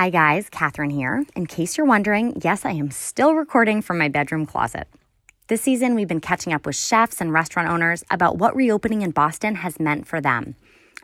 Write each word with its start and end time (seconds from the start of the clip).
Hi, 0.00 0.10
guys, 0.10 0.48
Catherine 0.48 0.90
here. 0.90 1.24
In 1.34 1.46
case 1.46 1.76
you're 1.76 1.84
wondering, 1.84 2.40
yes, 2.44 2.64
I 2.64 2.70
am 2.70 2.92
still 2.92 3.34
recording 3.34 3.82
from 3.82 3.98
my 3.98 4.08
bedroom 4.08 4.46
closet. 4.46 4.86
This 5.48 5.62
season, 5.62 5.96
we've 5.96 6.06
been 6.06 6.20
catching 6.20 6.52
up 6.52 6.66
with 6.66 6.76
chefs 6.76 7.20
and 7.20 7.32
restaurant 7.32 7.68
owners 7.68 8.04
about 8.08 8.38
what 8.38 8.54
reopening 8.54 9.02
in 9.02 9.10
Boston 9.10 9.56
has 9.56 9.80
meant 9.80 10.06
for 10.06 10.20
them 10.20 10.54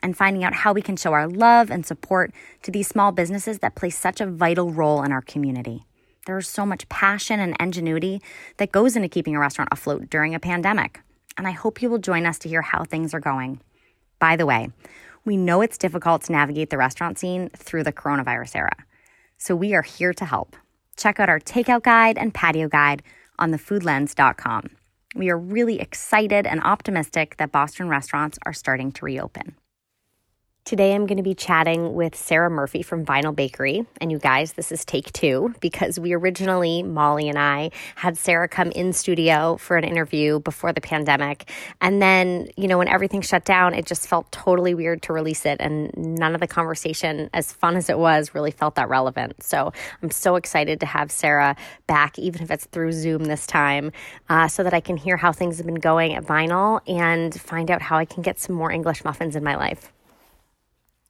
and 0.00 0.16
finding 0.16 0.44
out 0.44 0.54
how 0.54 0.72
we 0.72 0.80
can 0.80 0.94
show 0.96 1.12
our 1.12 1.26
love 1.26 1.72
and 1.72 1.84
support 1.84 2.32
to 2.62 2.70
these 2.70 2.86
small 2.86 3.10
businesses 3.10 3.58
that 3.58 3.74
play 3.74 3.90
such 3.90 4.20
a 4.20 4.30
vital 4.30 4.70
role 4.70 5.02
in 5.02 5.10
our 5.10 5.22
community. 5.22 5.82
There 6.26 6.38
is 6.38 6.46
so 6.46 6.64
much 6.64 6.88
passion 6.88 7.40
and 7.40 7.56
ingenuity 7.58 8.22
that 8.58 8.70
goes 8.70 8.94
into 8.94 9.08
keeping 9.08 9.34
a 9.34 9.40
restaurant 9.40 9.70
afloat 9.72 10.08
during 10.08 10.36
a 10.36 10.38
pandemic. 10.38 11.00
And 11.36 11.48
I 11.48 11.50
hope 11.50 11.82
you 11.82 11.90
will 11.90 11.98
join 11.98 12.26
us 12.26 12.38
to 12.38 12.48
hear 12.48 12.62
how 12.62 12.84
things 12.84 13.12
are 13.12 13.18
going. 13.18 13.60
By 14.20 14.36
the 14.36 14.46
way, 14.46 14.70
we 15.24 15.36
know 15.36 15.62
it's 15.62 15.78
difficult 15.78 16.22
to 16.22 16.32
navigate 16.32 16.70
the 16.70 16.78
restaurant 16.78 17.18
scene 17.18 17.50
through 17.56 17.84
the 17.84 17.92
coronavirus 17.92 18.56
era. 18.56 18.76
So 19.38 19.56
we 19.56 19.74
are 19.74 19.82
here 19.82 20.12
to 20.14 20.24
help. 20.24 20.56
Check 20.96 21.18
out 21.18 21.28
our 21.28 21.40
takeout 21.40 21.82
guide 21.82 22.18
and 22.18 22.32
patio 22.32 22.68
guide 22.68 23.02
on 23.38 23.50
thefoodlens.com. 23.50 24.70
We 25.16 25.30
are 25.30 25.38
really 25.38 25.80
excited 25.80 26.46
and 26.46 26.62
optimistic 26.62 27.36
that 27.38 27.52
Boston 27.52 27.88
restaurants 27.88 28.38
are 28.44 28.52
starting 28.52 28.92
to 28.92 29.04
reopen. 29.04 29.56
Today, 30.64 30.94
I'm 30.94 31.04
going 31.04 31.18
to 31.18 31.22
be 31.22 31.34
chatting 31.34 31.92
with 31.92 32.16
Sarah 32.16 32.48
Murphy 32.48 32.80
from 32.80 33.04
Vinal 33.04 33.36
Bakery. 33.36 33.86
And 34.00 34.10
you 34.10 34.18
guys, 34.18 34.54
this 34.54 34.72
is 34.72 34.82
take 34.82 35.12
two 35.12 35.54
because 35.60 36.00
we 36.00 36.14
originally, 36.14 36.82
Molly 36.82 37.28
and 37.28 37.38
I, 37.38 37.70
had 37.96 38.16
Sarah 38.16 38.48
come 38.48 38.70
in 38.70 38.94
studio 38.94 39.58
for 39.58 39.76
an 39.76 39.84
interview 39.84 40.40
before 40.40 40.72
the 40.72 40.80
pandemic. 40.80 41.50
And 41.82 42.00
then, 42.00 42.48
you 42.56 42.66
know, 42.66 42.78
when 42.78 42.88
everything 42.88 43.20
shut 43.20 43.44
down, 43.44 43.74
it 43.74 43.84
just 43.84 44.08
felt 44.08 44.32
totally 44.32 44.72
weird 44.72 45.02
to 45.02 45.12
release 45.12 45.44
it. 45.44 45.58
And 45.60 45.92
none 45.98 46.34
of 46.34 46.40
the 46.40 46.46
conversation, 46.46 47.28
as 47.34 47.52
fun 47.52 47.76
as 47.76 47.90
it 47.90 47.98
was, 47.98 48.34
really 48.34 48.50
felt 48.50 48.76
that 48.76 48.88
relevant. 48.88 49.42
So 49.42 49.70
I'm 50.02 50.10
so 50.10 50.36
excited 50.36 50.80
to 50.80 50.86
have 50.86 51.12
Sarah 51.12 51.56
back, 51.86 52.18
even 52.18 52.42
if 52.42 52.50
it's 52.50 52.64
through 52.64 52.92
Zoom 52.92 53.24
this 53.26 53.46
time, 53.46 53.92
uh, 54.30 54.48
so 54.48 54.62
that 54.62 54.72
I 54.72 54.80
can 54.80 54.96
hear 54.96 55.18
how 55.18 55.30
things 55.30 55.58
have 55.58 55.66
been 55.66 55.74
going 55.74 56.14
at 56.14 56.24
Vinal 56.24 56.80
and 56.88 57.38
find 57.38 57.70
out 57.70 57.82
how 57.82 57.98
I 57.98 58.06
can 58.06 58.22
get 58.22 58.40
some 58.40 58.56
more 58.56 58.72
English 58.72 59.04
muffins 59.04 59.36
in 59.36 59.44
my 59.44 59.56
life. 59.56 59.93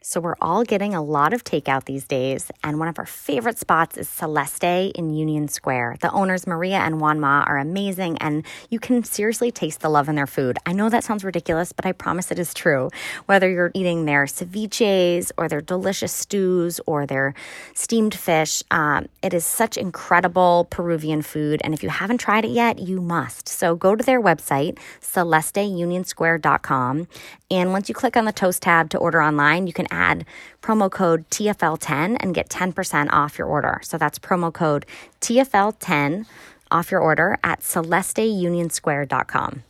So 0.06 0.20
we're 0.20 0.36
all 0.38 0.64
getting 0.64 0.94
a 0.94 1.02
lot 1.02 1.33
of 1.33 1.44
takeout 1.44 1.86
these 1.86 2.05
days, 2.05 2.52
and 2.62 2.78
one 2.78 2.88
of 2.88 2.98
our 2.98 3.06
favorite 3.06 3.58
spots 3.58 3.97
is 3.97 4.06
Celeste 4.06 4.92
in 4.94 5.14
Union 5.14 5.48
Square. 5.48 5.96
The 6.02 6.12
owners 6.12 6.46
Maria 6.46 6.77
and 6.77 7.00
Juan 7.00 7.20
Ma 7.20 7.42
are 7.46 7.56
amazing, 7.56 8.19
and 8.19 8.44
you 8.69 8.78
can 8.78 9.02
seriously 9.02 9.50
taste 9.50 9.80
the 9.80 9.88
love 9.88 10.11
in 10.11 10.14
their 10.14 10.27
food. 10.27 10.58
I 10.66 10.74
know 10.74 10.91
that 10.91 11.05
sounds 11.05 11.24
ridiculous, 11.24 11.72
but 11.72 11.86
I 11.86 11.92
promise 11.92 12.30
it 12.30 12.38
is 12.38 12.52
true. 12.52 12.91
Whether 13.24 13.48
you're 13.48 13.70
eating 13.72 14.05
their 14.05 14.27
ceviches 14.27 15.33
or 15.38 15.48
their 15.48 15.62
delicious 15.62 16.12
stews 16.12 16.83
or 16.84 17.06
their 17.06 17.33
steamed 17.72 18.14
fish, 18.14 18.62
um, 18.70 19.06
it 19.22 19.33
is 19.33 19.46
such 19.46 19.78
incredible 19.78 20.66
Peruvian 20.68 21.22
food, 21.22 21.62
and 21.64 21.72
if 21.72 21.83
you 21.83 21.89
haven't 21.89 22.18
tried 22.18 22.44
it 22.44 22.50
yet, 22.50 22.78
you 22.78 23.00
must. 23.00 23.48
So 23.48 23.74
go 23.74 23.96
to 23.96 24.05
their 24.05 24.20
website, 24.20 24.78
celesteunionsquare.com, 25.00 27.08
and 27.50 27.72
once 27.72 27.89
you 27.89 27.94
click 27.94 28.18
on 28.18 28.27
the 28.27 28.33
toast 28.33 28.62
tab 28.62 28.91
to 28.91 28.98
order 28.98 29.22
online, 29.22 29.66
you 29.66 29.72
can 29.72 29.86
add 29.94 30.26
promo 30.60 30.90
code 30.90 31.28
TFL10 31.30 32.16
and 32.20 32.34
get 32.34 32.48
10% 32.48 33.08
off 33.10 33.38
your 33.38 33.46
order. 33.46 33.80
So 33.82 33.96
that's 33.96 34.18
promo 34.18 34.52
code 34.52 34.86
TFL10 35.20 36.26
off 36.70 36.90
your 36.90 37.00
order 37.00 37.38
at 37.44 37.60
celesteunionsquare.com. 37.60 39.62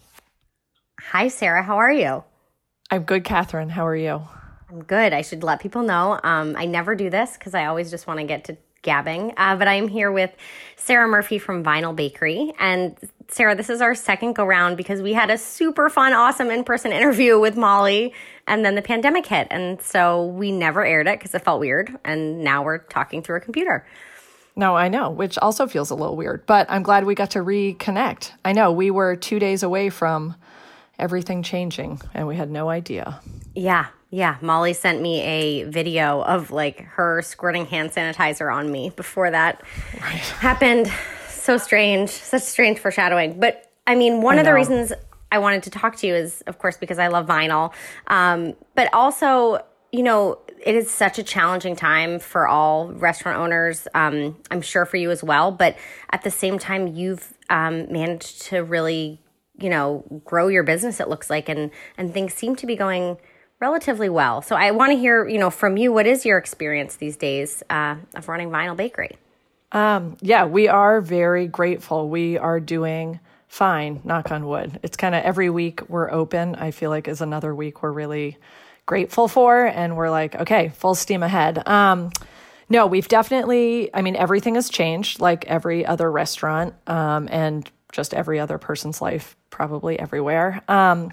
Hi, 1.10 1.28
Sarah. 1.28 1.62
How 1.62 1.76
are 1.76 1.92
you? 1.92 2.24
I'm 2.90 3.02
good, 3.02 3.24
Catherine. 3.24 3.68
How 3.68 3.86
are 3.86 3.96
you? 3.96 4.22
I'm 4.70 4.82
good. 4.82 5.12
I 5.12 5.22
should 5.22 5.42
let 5.42 5.60
people 5.60 5.82
know. 5.82 6.18
Um, 6.22 6.54
I 6.56 6.64
never 6.64 6.94
do 6.94 7.10
this 7.10 7.34
because 7.34 7.54
I 7.54 7.66
always 7.66 7.90
just 7.90 8.06
want 8.06 8.20
to 8.20 8.26
get 8.26 8.44
to 8.44 8.56
gabbing. 8.82 9.32
Uh, 9.36 9.56
but 9.56 9.68
I'm 9.68 9.88
here 9.88 10.12
with 10.12 10.30
Sarah 10.76 11.08
Murphy 11.08 11.38
from 11.38 11.64
Vinal 11.64 11.94
Bakery. 11.94 12.52
And 12.58 12.96
Sarah, 13.28 13.54
this 13.54 13.70
is 13.70 13.80
our 13.80 13.94
second 13.94 14.34
go 14.34 14.44
round 14.44 14.76
because 14.76 15.02
we 15.02 15.12
had 15.12 15.30
a 15.30 15.38
super 15.38 15.88
fun, 15.88 16.12
awesome 16.12 16.50
in 16.50 16.64
person 16.64 16.92
interview 16.92 17.38
with 17.38 17.56
Molly 17.56 18.12
and 18.46 18.64
then 18.64 18.74
the 18.74 18.82
pandemic 18.82 19.26
hit. 19.26 19.48
And 19.50 19.80
so 19.80 20.26
we 20.26 20.52
never 20.52 20.84
aired 20.84 21.06
it 21.06 21.18
because 21.18 21.34
it 21.34 21.44
felt 21.44 21.60
weird. 21.60 21.96
And 22.04 22.44
now 22.44 22.62
we're 22.62 22.78
talking 22.78 23.22
through 23.22 23.36
a 23.36 23.40
computer. 23.40 23.86
No, 24.56 24.76
I 24.76 24.88
know, 24.88 25.10
which 25.10 25.36
also 25.38 25.66
feels 25.66 25.90
a 25.90 25.94
little 25.94 26.16
weird, 26.16 26.46
but 26.46 26.66
I'm 26.70 26.84
glad 26.84 27.04
we 27.04 27.14
got 27.14 27.30
to 27.32 27.40
reconnect. 27.40 28.30
I 28.44 28.52
know 28.52 28.70
we 28.70 28.90
were 28.90 29.16
two 29.16 29.38
days 29.40 29.62
away 29.64 29.90
from 29.90 30.36
everything 30.98 31.42
changing 31.42 32.00
and 32.14 32.28
we 32.28 32.36
had 32.36 32.50
no 32.50 32.68
idea. 32.68 33.20
Yeah, 33.56 33.86
yeah. 34.10 34.36
Molly 34.40 34.72
sent 34.72 35.00
me 35.02 35.22
a 35.22 35.64
video 35.64 36.22
of 36.22 36.52
like 36.52 36.80
her 36.82 37.20
squirting 37.22 37.66
hand 37.66 37.90
sanitizer 37.90 38.52
on 38.52 38.70
me 38.70 38.90
before 38.90 39.30
that 39.30 39.62
right. 40.00 40.20
happened. 40.20 40.92
So 41.44 41.58
strange, 41.58 42.08
such 42.08 42.40
strange 42.40 42.78
foreshadowing. 42.78 43.38
But 43.38 43.70
I 43.86 43.96
mean, 43.96 44.22
one 44.22 44.38
I 44.38 44.40
of 44.40 44.46
the 44.46 44.54
reasons 44.54 44.94
I 45.30 45.40
wanted 45.40 45.64
to 45.64 45.70
talk 45.70 45.94
to 45.96 46.06
you 46.06 46.14
is, 46.14 46.40
of 46.46 46.58
course, 46.58 46.78
because 46.78 46.98
I 46.98 47.08
love 47.08 47.26
Vinal, 47.26 47.74
um, 48.06 48.54
but 48.74 48.88
also, 48.94 49.58
you 49.92 50.02
know, 50.02 50.38
it 50.64 50.74
is 50.74 50.90
such 50.90 51.18
a 51.18 51.22
challenging 51.22 51.76
time 51.76 52.18
for 52.18 52.48
all 52.48 52.88
restaurant 52.92 53.38
owners. 53.38 53.86
Um, 53.92 54.38
I'm 54.50 54.62
sure 54.62 54.86
for 54.86 54.96
you 54.96 55.10
as 55.10 55.22
well. 55.22 55.52
But 55.52 55.76
at 56.08 56.22
the 56.22 56.30
same 56.30 56.58
time, 56.58 56.86
you've 56.86 57.34
um, 57.50 57.92
managed 57.92 58.40
to 58.44 58.64
really, 58.64 59.20
you 59.58 59.68
know, 59.68 60.22
grow 60.24 60.48
your 60.48 60.62
business. 60.62 60.98
It 60.98 61.10
looks 61.10 61.28
like, 61.28 61.50
and 61.50 61.70
and 61.98 62.14
things 62.14 62.32
seem 62.32 62.56
to 62.56 62.64
be 62.64 62.74
going 62.74 63.18
relatively 63.60 64.08
well. 64.08 64.40
So 64.40 64.56
I 64.56 64.70
want 64.70 64.92
to 64.92 64.98
hear, 64.98 65.28
you 65.28 65.36
know, 65.36 65.50
from 65.50 65.76
you. 65.76 65.92
What 65.92 66.06
is 66.06 66.24
your 66.24 66.38
experience 66.38 66.96
these 66.96 67.18
days 67.18 67.62
uh, 67.68 67.96
of 68.14 68.28
running 68.28 68.48
Vinal 68.48 68.78
Bakery? 68.78 69.18
Um, 69.74 70.16
yeah, 70.20 70.46
we 70.46 70.68
are 70.68 71.00
very 71.00 71.48
grateful. 71.48 72.08
We 72.08 72.38
are 72.38 72.60
doing 72.60 73.18
fine, 73.48 74.00
knock 74.04 74.30
on 74.30 74.46
wood. 74.46 74.78
It's 74.82 74.96
kind 74.96 75.14
of 75.14 75.24
every 75.24 75.50
week 75.50 75.88
we're 75.88 76.10
open, 76.10 76.54
I 76.54 76.70
feel 76.70 76.90
like 76.90 77.08
is 77.08 77.20
another 77.20 77.54
week 77.54 77.82
we're 77.82 77.92
really 77.92 78.38
grateful 78.86 79.28
for. 79.28 79.66
And 79.66 79.96
we're 79.96 80.10
like, 80.10 80.36
okay, 80.36 80.70
full 80.70 80.94
steam 80.94 81.22
ahead. 81.22 81.66
Um, 81.68 82.10
no, 82.68 82.86
we've 82.86 83.08
definitely, 83.08 83.90
I 83.92 84.00
mean, 84.00 84.16
everything 84.16 84.54
has 84.54 84.70
changed 84.70 85.20
like 85.20 85.44
every 85.46 85.84
other 85.84 86.10
restaurant 86.10 86.74
um, 86.86 87.28
and 87.30 87.68
just 87.92 88.14
every 88.14 88.40
other 88.40 88.58
person's 88.58 89.02
life, 89.02 89.36
probably 89.50 89.98
everywhere. 89.98 90.62
Um, 90.68 91.10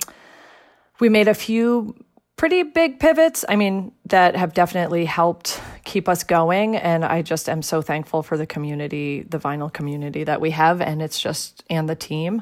we 1.00 1.09
made 1.09 1.27
a 1.27 1.33
few 1.33 1.95
pretty 2.41 2.63
big 2.63 3.00
pivots. 3.00 3.46
I 3.47 3.56
mean, 3.56 3.91
that 4.06 4.35
have 4.35 4.56
definitely 4.56 5.06
helped 5.06 5.62
keep 5.84 6.09
us 6.09 6.24
going. 6.24 6.75
And 6.75 7.06
I 7.06 7.22
just 7.22 7.47
am 7.47 7.62
so 7.62 7.84
thankful 7.84 8.24
for 8.24 8.35
the 8.35 8.47
community, 8.47 9.22
the 9.22 9.38
Vinal 9.38 9.72
community 9.72 10.24
that 10.24 10.41
we 10.41 10.50
have. 10.50 10.81
And 10.81 11.03
it's 11.03 11.22
just, 11.22 11.63
and 11.69 11.88
the 11.88 11.94
team 11.94 12.41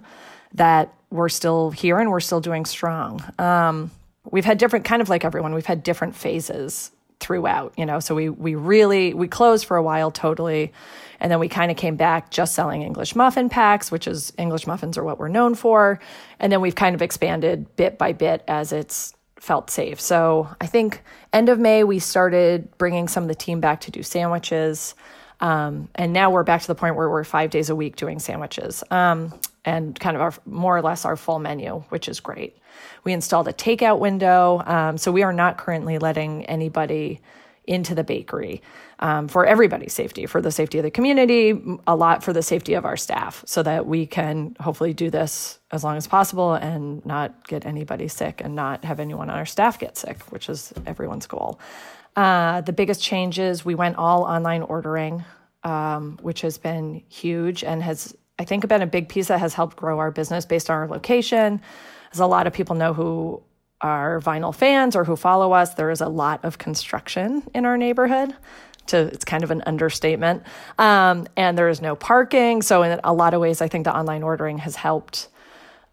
that 0.53 0.93
we're 1.09 1.27
still 1.27 1.71
here 1.71 1.99
and 1.99 2.11
we're 2.11 2.21
still 2.21 2.39
doing 2.39 2.63
strong. 2.63 3.21
Um, 3.37 3.91
we've 4.23 4.45
had 4.45 4.57
different, 4.57 4.85
kind 4.85 5.01
of 5.01 5.09
like 5.09 5.25
everyone, 5.25 5.53
we've 5.53 5.65
had 5.65 5.83
different 5.83 6.15
phases 6.15 6.91
throughout, 7.19 7.73
you 7.75 7.85
know. 7.85 7.99
So 7.99 8.15
we, 8.15 8.29
we 8.29 8.55
really, 8.55 9.13
we 9.13 9.27
closed 9.27 9.65
for 9.65 9.75
a 9.75 9.83
while 9.83 10.11
totally. 10.11 10.71
And 11.19 11.29
then 11.29 11.41
we 11.41 11.49
kind 11.49 11.71
of 11.71 11.75
came 11.75 11.97
back 11.97 12.31
just 12.31 12.55
selling 12.55 12.83
English 12.83 13.17
muffin 13.17 13.49
packs, 13.49 13.91
which 13.91 14.07
is 14.07 14.31
English 14.37 14.65
muffins 14.65 14.97
are 14.97 15.03
what 15.03 15.19
we're 15.19 15.27
known 15.27 15.55
for. 15.55 15.99
And 16.39 16.53
then 16.53 16.61
we've 16.61 16.73
kind 16.75 16.95
of 16.95 17.01
expanded 17.01 17.75
bit 17.75 17.97
by 17.97 18.13
bit 18.13 18.45
as 18.47 18.71
it's 18.71 19.13
felt 19.39 19.69
safe. 19.69 19.99
So 19.99 20.49
I 20.59 20.65
think 20.65 21.01
end 21.33 21.49
of 21.49 21.59
May 21.59 21.83
we 21.83 21.99
started 21.99 22.77
bringing 22.77 23.07
some 23.07 23.23
of 23.23 23.29
the 23.29 23.35
team 23.35 23.59
back 23.59 23.81
to 23.81 23.91
do 23.91 24.03
sandwiches, 24.03 24.95
um, 25.39 25.87
and 25.95 26.11
now 26.11 26.31
we're 26.31 26.43
back 26.43 26.61
to 26.61 26.67
the 26.67 26.75
point 26.75 26.95
where 26.95 27.09
we're 27.09 27.23
five 27.23 27.49
days 27.49 27.69
a 27.69 27.75
week 27.75 27.95
doing 27.95 28.19
sandwiches, 28.19 28.83
um, 28.91 29.33
and 29.63 29.97
kind 29.99 30.15
of 30.15 30.21
our 30.21 30.33
more 30.45 30.77
or 30.77 30.81
less 30.81 31.05
our 31.05 31.15
full 31.15 31.39
menu, 31.39 31.83
which 31.89 32.09
is 32.09 32.19
great. 32.19 32.57
We 33.03 33.13
installed 33.13 33.47
a 33.47 33.53
takeout 33.53 33.99
window, 33.99 34.61
um, 34.65 34.97
so 34.97 35.11
we 35.11 35.23
are 35.23 35.33
not 35.33 35.57
currently 35.57 35.97
letting 35.97 36.45
anybody 36.45 37.21
into 37.65 37.95
the 37.95 38.03
bakery 38.03 38.61
um, 38.99 39.27
for 39.27 39.45
everybody's 39.45 39.93
safety, 39.93 40.25
for 40.25 40.41
the 40.41 40.51
safety 40.51 40.77
of 40.77 40.83
the 40.83 40.91
community, 40.91 41.59
a 41.87 41.95
lot 41.95 42.23
for 42.23 42.33
the 42.33 42.41
safety 42.43 42.73
of 42.73 42.85
our 42.85 42.97
staff, 42.97 43.43
so 43.47 43.63
that 43.63 43.85
we 43.85 44.05
can 44.05 44.55
hopefully 44.59 44.93
do 44.93 45.09
this 45.09 45.59
as 45.71 45.83
long 45.83 45.95
as 45.95 46.05
possible 46.05 46.53
and 46.53 47.05
not 47.05 47.47
get 47.47 47.65
anybody 47.65 48.07
sick 48.07 48.41
and 48.43 48.55
not 48.55 48.83
have 48.83 48.99
anyone 48.99 49.29
on 49.29 49.37
our 49.37 49.45
staff 49.45 49.79
get 49.79 49.97
sick, 49.97 50.21
which 50.31 50.49
is 50.49 50.73
everyone's 50.85 51.27
goal. 51.27 51.59
Uh, 52.15 52.59
the 52.61 52.73
biggest 52.73 53.01
changes 53.01 53.63
we 53.63 53.75
went 53.75 53.95
all 53.95 54.23
online 54.23 54.63
ordering, 54.63 55.23
um, 55.63 56.17
which 56.21 56.41
has 56.41 56.57
been 56.57 57.01
huge 57.07 57.63
and 57.63 57.81
has, 57.81 58.13
I 58.37 58.43
think, 58.43 58.67
been 58.67 58.81
a 58.81 58.87
big 58.87 59.07
piece 59.07 59.27
that 59.27 59.39
has 59.39 59.53
helped 59.53 59.77
grow 59.77 59.99
our 59.99 60.11
business 60.11 60.45
based 60.45 60.69
on 60.69 60.75
our 60.75 60.87
location. 60.87 61.61
As 62.11 62.19
a 62.19 62.25
lot 62.25 62.47
of 62.47 62.53
people 62.53 62.75
know 62.75 62.93
who 62.93 63.41
are 63.79 64.19
Vinal 64.19 64.53
fans 64.53 64.95
or 64.95 65.05
who 65.05 65.15
follow 65.15 65.53
us, 65.53 65.75
there 65.75 65.91
is 65.91 66.01
a 66.01 66.09
lot 66.09 66.43
of 66.43 66.57
construction 66.57 67.43
in 67.53 67.65
our 67.65 67.77
neighborhood. 67.77 68.35
To, 68.89 68.97
it's 68.97 69.25
kind 69.25 69.43
of 69.43 69.51
an 69.51 69.63
understatement. 69.65 70.43
Um, 70.77 71.27
and 71.35 71.57
there 71.57 71.69
is 71.69 71.81
no 71.81 71.95
parking. 71.95 72.61
So, 72.61 72.83
in 72.83 72.99
a 73.03 73.13
lot 73.13 73.33
of 73.33 73.41
ways, 73.41 73.61
I 73.61 73.67
think 73.67 73.85
the 73.85 73.95
online 73.95 74.23
ordering 74.23 74.59
has 74.59 74.75
helped 74.75 75.29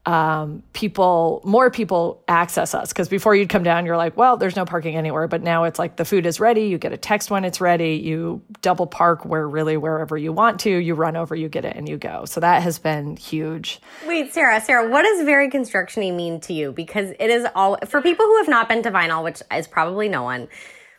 um, 0.06 0.62
people, 0.72 1.42
more 1.44 1.68
people 1.68 2.22
access 2.28 2.74
us. 2.74 2.92
Because 2.92 3.08
before 3.08 3.34
you'd 3.34 3.48
come 3.48 3.64
down, 3.64 3.84
you're 3.86 3.96
like, 3.96 4.16
well, 4.16 4.36
there's 4.36 4.54
no 4.54 4.64
parking 4.64 4.94
anywhere. 4.94 5.26
But 5.26 5.42
now 5.42 5.64
it's 5.64 5.78
like 5.78 5.96
the 5.96 6.04
food 6.04 6.26
is 6.26 6.38
ready. 6.38 6.62
You 6.66 6.78
get 6.78 6.92
a 6.92 6.96
text 6.96 7.30
when 7.30 7.44
it's 7.44 7.60
ready. 7.60 7.96
You 7.96 8.40
double 8.62 8.86
park 8.86 9.24
where 9.24 9.46
really 9.48 9.76
wherever 9.76 10.16
you 10.16 10.32
want 10.32 10.60
to. 10.60 10.70
You 10.70 10.94
run 10.94 11.16
over, 11.16 11.34
you 11.34 11.48
get 11.48 11.64
it, 11.64 11.76
and 11.76 11.88
you 11.88 11.98
go. 11.98 12.24
So 12.24 12.40
that 12.40 12.62
has 12.62 12.78
been 12.78 13.16
huge. 13.16 13.80
Wait, 14.06 14.32
Sarah, 14.32 14.60
Sarah, 14.60 14.88
what 14.88 15.02
does 15.02 15.24
very 15.24 15.50
constructiony 15.50 16.14
mean 16.14 16.40
to 16.42 16.52
you? 16.52 16.70
Because 16.70 17.10
it 17.18 17.30
is 17.30 17.44
all 17.56 17.76
for 17.86 18.00
people 18.00 18.24
who 18.26 18.36
have 18.38 18.48
not 18.48 18.68
been 18.68 18.84
to 18.84 18.90
Vinal, 18.92 19.24
which 19.24 19.42
is 19.52 19.66
probably 19.66 20.08
no 20.08 20.22
one. 20.22 20.48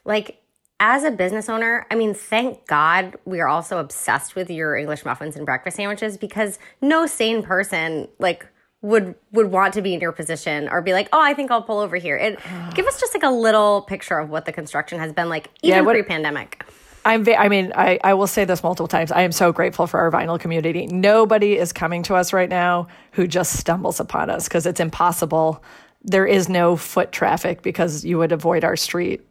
Like 0.03 0.41
as 0.79 1.03
a 1.03 1.11
business 1.11 1.49
owner, 1.49 1.87
I 1.89 1.95
mean, 1.95 2.13
thank 2.13 2.67
God 2.67 3.15
we 3.25 3.39
are 3.39 3.47
also 3.47 3.79
obsessed 3.79 4.35
with 4.35 4.49
your 4.49 4.75
English 4.75 5.05
muffins 5.05 5.35
and 5.35 5.45
breakfast 5.45 5.77
sandwiches 5.77 6.17
because 6.17 6.59
no 6.81 7.05
sane 7.05 7.41
person 7.41 8.07
like 8.19 8.45
would 8.81 9.15
would 9.31 9.51
want 9.51 9.73
to 9.73 9.81
be 9.81 9.93
in 9.93 9.99
your 9.99 10.11
position 10.11 10.69
or 10.69 10.81
be 10.81 10.93
like, 10.93 11.09
oh, 11.11 11.21
I 11.21 11.33
think 11.33 11.49
I'll 11.49 11.63
pull 11.63 11.79
over 11.79 11.95
here. 11.95 12.15
It 12.15 12.39
give 12.75 12.85
us 12.85 12.99
just 12.99 13.13
like 13.13 13.23
a 13.23 13.29
little 13.29 13.81
picture 13.83 14.19
of 14.19 14.29
what 14.29 14.45
the 14.45 14.53
construction 14.53 14.99
has 14.99 15.11
been 15.13 15.29
like, 15.29 15.49
even 15.63 15.83
yeah, 15.83 15.91
pre-pandemic. 15.91 16.63
I'm. 17.05 17.23
Va- 17.23 17.39
I 17.39 17.47
mean, 17.47 17.71
I, 17.75 17.99
I 18.03 18.13
will 18.13 18.27
say 18.27 18.45
this 18.45 18.61
multiple 18.61 18.87
times. 18.87 19.11
I 19.11 19.21
am 19.21 19.31
so 19.31 19.51
grateful 19.51 19.87
for 19.87 19.99
our 19.99 20.11
Vinal 20.11 20.39
community. 20.39 20.85
Nobody 20.87 21.57
is 21.57 21.73
coming 21.73 22.03
to 22.03 22.15
us 22.15 22.33
right 22.33 22.49
now 22.49 22.87
who 23.13 23.27
just 23.27 23.57
stumbles 23.57 23.99
upon 23.99 24.29
us 24.29 24.47
because 24.47 24.65
it's 24.65 24.79
impossible. 24.79 25.63
There 26.03 26.25
is 26.25 26.49
no 26.49 26.75
foot 26.75 27.11
traffic 27.11 27.61
because 27.61 28.05
you 28.05 28.17
would 28.17 28.31
avoid 28.31 28.63
our 28.63 28.75
street. 28.75 29.25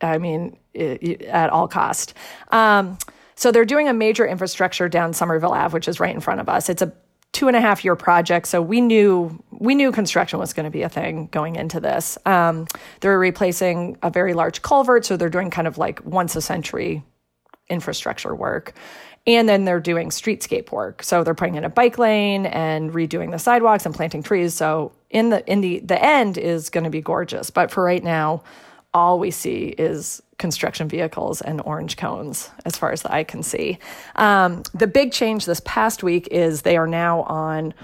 I 0.00 0.18
mean, 0.18 0.56
at 0.78 1.50
all 1.50 1.68
cost. 1.68 2.14
Um, 2.50 2.98
so 3.34 3.52
they're 3.52 3.64
doing 3.64 3.88
a 3.88 3.94
major 3.94 4.26
infrastructure 4.26 4.88
down 4.88 5.12
Somerville 5.12 5.52
Ave, 5.52 5.72
which 5.72 5.86
is 5.86 6.00
right 6.00 6.14
in 6.14 6.20
front 6.20 6.40
of 6.40 6.48
us. 6.48 6.68
It's 6.68 6.82
a 6.82 6.92
two 7.32 7.46
and 7.46 7.56
a 7.56 7.60
half 7.60 7.84
year 7.84 7.94
project, 7.94 8.48
so 8.48 8.60
we 8.60 8.80
knew 8.80 9.42
we 9.52 9.74
knew 9.74 9.92
construction 9.92 10.38
was 10.38 10.52
going 10.52 10.64
to 10.64 10.70
be 10.70 10.82
a 10.82 10.88
thing 10.88 11.28
going 11.30 11.56
into 11.56 11.78
this. 11.78 12.18
Um, 12.26 12.66
they're 13.00 13.18
replacing 13.18 13.96
a 14.02 14.10
very 14.10 14.34
large 14.34 14.62
culvert, 14.62 15.04
so 15.04 15.16
they're 15.16 15.28
doing 15.28 15.50
kind 15.50 15.68
of 15.68 15.78
like 15.78 16.04
once 16.04 16.34
a 16.36 16.40
century 16.40 17.04
infrastructure 17.68 18.34
work. 18.34 18.74
And 19.26 19.48
then 19.48 19.66
they're 19.66 19.80
doing 19.80 20.08
streetscape 20.08 20.72
work. 20.72 21.02
So 21.02 21.22
they're 21.22 21.34
putting 21.34 21.56
in 21.56 21.64
a 21.64 21.68
bike 21.68 21.98
lane 21.98 22.46
and 22.46 22.92
redoing 22.92 23.30
the 23.30 23.38
sidewalks 23.38 23.84
and 23.84 23.94
planting 23.94 24.22
trees. 24.22 24.54
So 24.54 24.92
in 25.10 25.28
the 25.28 25.46
in 25.46 25.60
the 25.60 25.80
the 25.80 26.02
end 26.02 26.38
is 26.38 26.70
going 26.70 26.84
to 26.84 26.90
be 26.90 27.02
gorgeous. 27.02 27.50
But 27.50 27.70
for 27.70 27.84
right 27.84 28.02
now, 28.02 28.42
all 28.94 29.18
we 29.18 29.30
see 29.30 29.66
is 29.66 30.22
construction 30.38 30.88
vehicles 30.88 31.40
and 31.40 31.60
orange 31.62 31.96
cones 31.96 32.50
as 32.64 32.76
far 32.76 32.92
as 32.92 33.02
the 33.02 33.12
eye 33.12 33.24
can 33.24 33.42
see. 33.42 33.78
Um, 34.16 34.62
the 34.72 34.86
big 34.86 35.12
change 35.12 35.46
this 35.46 35.60
past 35.64 36.02
week 36.02 36.28
is 36.30 36.62
they 36.62 36.76
are 36.76 36.86
now 36.86 37.22
on 37.22 37.74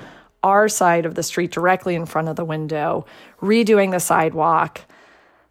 our 0.42 0.68
side 0.68 1.06
of 1.06 1.14
the 1.14 1.22
street 1.22 1.50
directly 1.50 1.94
in 1.94 2.06
front 2.06 2.28
of 2.28 2.36
the 2.36 2.44
window, 2.44 3.06
redoing 3.40 3.90
the 3.90 3.98
sidewalk. 3.98 4.82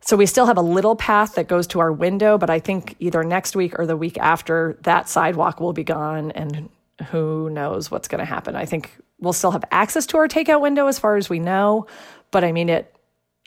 So 0.01 0.15
we 0.15 0.25
still 0.25 0.45
have 0.45 0.57
a 0.57 0.61
little 0.61 0.95
path 0.95 1.35
that 1.35 1.47
goes 1.47 1.65
to 1.67 1.79
our 1.79 1.91
window, 1.91 2.37
but 2.37 2.49
I 2.49 2.59
think 2.59 2.95
either 2.99 3.23
next 3.23 3.55
week 3.55 3.77
or 3.79 3.85
the 3.85 3.97
week 3.97 4.17
after 4.17 4.77
that 4.83 5.09
sidewalk 5.09 5.59
will 5.59 5.73
be 5.73 5.83
gone 5.83 6.31
and 6.31 6.69
who 7.09 7.49
knows 7.49 7.89
what's 7.89 8.07
going 8.07 8.19
to 8.19 8.25
happen. 8.25 8.55
I 8.55 8.65
think 8.65 8.95
we'll 9.19 9.33
still 9.33 9.51
have 9.51 9.63
access 9.71 10.05
to 10.07 10.17
our 10.17 10.27
takeout 10.27 10.61
window 10.61 10.87
as 10.87 10.99
far 10.99 11.15
as 11.15 11.29
we 11.29 11.39
know, 11.39 11.87
but 12.31 12.43
I 12.43 12.51
mean 12.51 12.69
it 12.69 12.93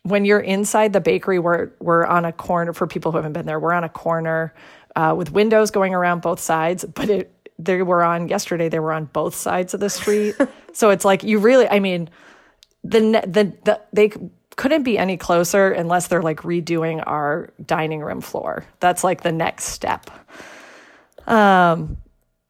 when 0.07 0.25
you're 0.25 0.41
inside 0.41 0.93
the 0.93 1.01
bakery, 1.01 1.39
we're 1.39 1.71
we're 1.81 2.07
on 2.07 2.25
a 2.25 2.33
corner 2.33 2.73
for 2.73 2.87
people 2.87 3.11
who 3.11 3.19
haven't 3.19 3.33
been 3.33 3.47
there. 3.47 3.59
We're 3.59 3.73
on 3.73 3.85
a 3.85 3.89
corner 3.89 4.55
uh, 4.95 5.15
with 5.17 5.33
windows 5.33 5.71
going 5.71 5.95
around 5.95 6.23
both 6.23 6.39
sides, 6.39 6.85
but 6.85 7.11
it 7.11 7.33
they 7.59 7.83
were 7.83 8.03
on 8.03 8.29
yesterday. 8.29 8.69
They 8.69 8.79
were 8.79 8.93
on 8.93 9.07
both 9.07 9.35
sides 9.35 9.75
of 9.75 9.81
the 9.81 9.91
street, 9.91 10.37
so 10.73 10.91
it's 10.91 11.05
like 11.05 11.25
you 11.25 11.39
really. 11.39 11.69
I 11.69 11.81
mean, 11.81 12.09
the 12.85 13.01
the, 13.27 13.53
the 13.65 13.81
they 13.93 14.13
couldn't 14.55 14.85
be 14.85 14.97
any 14.97 15.17
closer 15.17 15.73
unless 15.73 16.07
they're 16.07 16.23
like 16.23 16.41
redoing 16.43 17.03
our 17.07 17.51
dining 17.65 18.01
room 18.01 18.21
floor. 18.21 18.65
That's 18.81 19.03
like 19.03 19.23
the 19.23 19.33
next 19.33 19.65
step. 19.65 20.09
Um, 21.27 21.97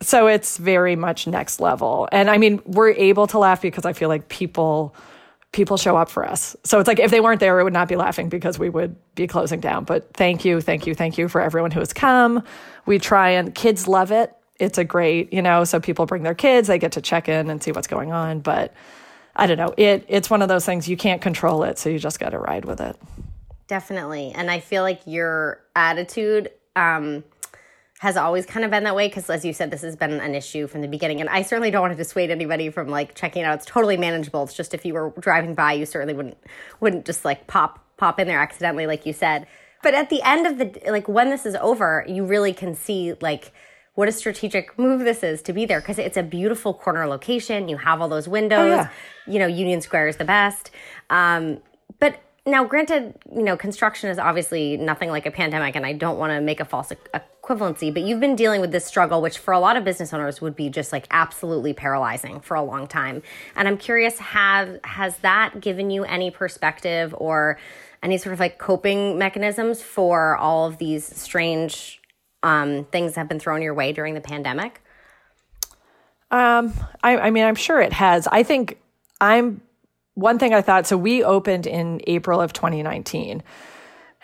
so 0.03 0.27
it's 0.27 0.59
very 0.59 0.95
much 0.95 1.27
next 1.27 1.59
level, 1.59 2.07
and 2.13 2.29
I 2.29 2.37
mean, 2.37 2.61
we're 2.67 2.91
able 2.91 3.27
to 3.29 3.39
laugh 3.39 3.63
because 3.63 3.87
I 3.87 3.95
feel 3.95 4.11
like 4.11 4.29
people 4.29 4.95
people 5.57 5.79
show 5.79 5.97
up 5.97 6.11
for 6.11 6.29
us. 6.29 6.55
So 6.65 6.79
it's 6.79 6.87
like 6.87 6.99
if 6.99 7.11
they 7.11 7.21
weren't 7.21 7.41
there, 7.41 7.59
it 7.59 7.65
would 7.65 7.73
not 7.73 7.89
be 7.89 7.97
laughing 7.97 8.29
because 8.29 8.59
we 8.59 8.69
would 8.69 8.95
be 9.15 9.27
closing 9.27 9.59
down. 9.59 9.85
But 9.85 10.13
thank 10.13 10.45
you, 10.45 10.61
thank 10.61 10.87
you, 10.87 10.95
thank 10.95 11.17
you 11.17 11.29
for 11.29 11.41
everyone 11.41 11.71
who 11.71 11.81
has 11.81 11.95
come. 11.95 12.45
We 12.85 12.99
try 12.99 13.31
and 13.31 13.55
kids 13.55 13.89
love 13.89 14.13
it. 14.13 14.37
It's 14.61 14.77
a 14.77 14.85
great, 14.85 15.33
you 15.33 15.41
know, 15.41 15.65
so 15.65 15.81
people 15.81 16.05
bring 16.05 16.25
their 16.25 16.35
kids, 16.35 16.69
they 16.69 16.79
get 16.79 16.93
to 16.93 17.01
check 17.01 17.27
in 17.27 17.49
and 17.49 17.63
see 17.63 17.73
what's 17.73 17.87
going 17.87 18.13
on. 18.13 18.41
But 18.41 18.75
I 19.35 19.47
don't 19.47 19.57
know. 19.57 19.73
It 19.79 20.05
it's 20.09 20.29
one 20.29 20.43
of 20.43 20.49
those 20.49 20.67
things 20.67 20.89
you 20.89 20.97
can't 20.97 21.23
control 21.23 21.63
it, 21.63 21.79
so 21.79 21.89
you 21.89 21.99
just 21.99 22.21
got 22.21 22.31
to 22.31 22.39
ride 22.39 22.67
with 22.67 22.83
it. 22.83 22.97
Definitely. 23.67 24.33
And 24.35 24.51
I 24.51 24.61
feel 24.61 24.83
like 24.83 25.01
your 25.07 25.63
attitude 25.75 26.51
um 26.77 27.25
has 28.07 28.17
always 28.17 28.47
kind 28.47 28.65
of 28.65 28.71
been 28.71 28.85
that 28.85 28.95
way 28.95 29.09
because 29.09 29.29
as 29.29 29.45
you 29.45 29.53
said 29.53 29.69
this 29.69 29.83
has 29.83 29.97
been 29.97 30.13
an 30.21 30.33
issue 30.33 30.69
from 30.69 30.81
the 30.81 30.87
beginning 30.87 31.21
and 31.21 31.29
i 31.29 31.43
certainly 31.43 31.73
don't 31.73 31.81
want 31.81 31.93
to 31.93 31.97
dissuade 31.97 32.31
anybody 32.31 32.71
from 32.71 32.87
like 32.89 33.17
checking 33.17 33.43
it 33.43 33.47
out. 33.47 33.57
It's 33.57 33.67
totally 33.67 33.97
manageable. 33.97 34.45
It's 34.45 34.55
just 34.55 34.75
if 34.75 34.85
you 34.85 34.95
were 34.95 35.13
driving 35.19 35.55
by 35.55 35.73
you 35.73 35.87
certainly 35.87 36.15
wouldn't 36.15 36.39
wouldn't 36.79 37.05
just 37.05 37.25
like 37.25 37.49
pop 37.49 37.85
pop 37.97 38.21
in 38.21 38.29
there 38.29 38.39
accidentally 38.39 38.87
like 38.87 39.07
you 39.07 39.13
said. 39.13 39.49
But 39.83 39.95
at 39.95 40.09
the 40.09 40.23
end 40.23 40.47
of 40.47 40.59
the 40.59 40.81
like 40.89 41.09
when 41.09 41.31
this 41.31 41.47
is 41.47 41.57
over 41.57 42.05
you 42.07 42.25
really 42.25 42.53
can 42.53 42.77
see 42.77 43.15
like 43.21 43.53
what 43.95 44.09
a 44.09 44.13
strategic 44.13 44.79
move 44.79 45.01
this 45.01 45.25
is 45.25 45.43
to 45.43 45.53
be 45.53 45.67
there 45.67 45.81
because 45.81 45.99
it's 45.99 46.17
a 46.17 46.23
beautiful 46.23 46.75
corner 46.75 47.09
location. 47.09 47.69
You 47.69 47.79
have 47.79 48.01
all 48.01 48.09
those 48.09 48.29
windows. 48.29 48.61
Oh, 48.61 48.77
yeah. 48.77 48.91
you 49.27 49.41
know 49.41 49.49
union 49.49 49.81
square 49.81 50.07
is 50.07 50.17
the 50.17 50.25
best. 50.25 50.71
Um, 51.11 51.59
but 51.99 52.21
now 52.47 52.65
granted 52.65 53.15
you 53.35 53.43
know 53.43 53.57
construction 53.57 54.09
is 54.09 54.19
obviously 54.19 54.77
nothing 54.77 55.11
like 55.11 55.27
a 55.27 55.31
pandemic 55.31 55.75
and 55.75 55.85
i 55.85 55.93
don't 55.93 56.19
want 56.19 56.31
to 56.31 56.41
make 56.41 56.61
a 56.61 56.65
false 56.65 56.93
equivalency 57.13 57.93
but 57.93 58.03
you've 58.03 58.21
been 58.21 58.37
dealing 58.37 58.61
with 58.61 58.71
this 58.71 58.87
struggle 58.87 59.21
which 59.21 59.39
for 59.39 59.53
a 59.53 59.59
lot 59.59 59.77
of 59.77 59.85
business 59.85 60.15
owners 60.15 60.41
would 60.41 60.55
be 60.55 60.71
just 60.71 60.93
like 60.93 61.07
absolutely 61.11 61.73
paralyzing 61.73 62.41
for 62.41 62.55
a 62.55 62.63
long 62.63 62.87
time. 62.87 63.23
And 63.57 63.67
i'm 63.69 63.77
curious 63.77 64.19
have 64.19 64.79
has 64.85 65.17
that 65.19 65.61
given 65.61 65.91
you 65.91 66.05
any 66.05 66.31
perspective 66.31 67.15
or 67.19 67.59
any 68.03 68.19
sort 68.19 68.33
of 68.33 68.41
like 68.41 68.59
coping 68.59 69.19
mechanisms 69.19 69.83
for 69.83 70.37
all 70.37 70.67
of 70.67 70.79
these 70.79 71.05
strange 71.05 72.01
um, 72.43 72.85
things 72.93 73.15
that 73.15 73.21
have 73.23 73.29
been 73.29 73.41
thrown 73.41 73.63
your 73.63 73.75
way 73.75 73.93
during 73.93 74.15
the 74.15 74.21
pandemic? 74.21 74.81
Um, 76.31 76.75
I, 77.03 77.17
I 77.19 77.31
mean 77.31 77.45
i'm 77.45 77.55
sure 77.57 77.81
it 77.81 77.93
has. 77.93 78.29
I 78.29 78.43
think 78.43 78.79
i'm 79.21 79.61
one 80.17 80.39
thing 80.39 80.55
I 80.55 80.63
thought 80.63 80.87
so 80.87 80.97
we 80.97 81.23
opened 81.23 81.67
in 81.67 82.01
April 82.07 82.41
of 82.41 82.53
2019. 82.53 83.43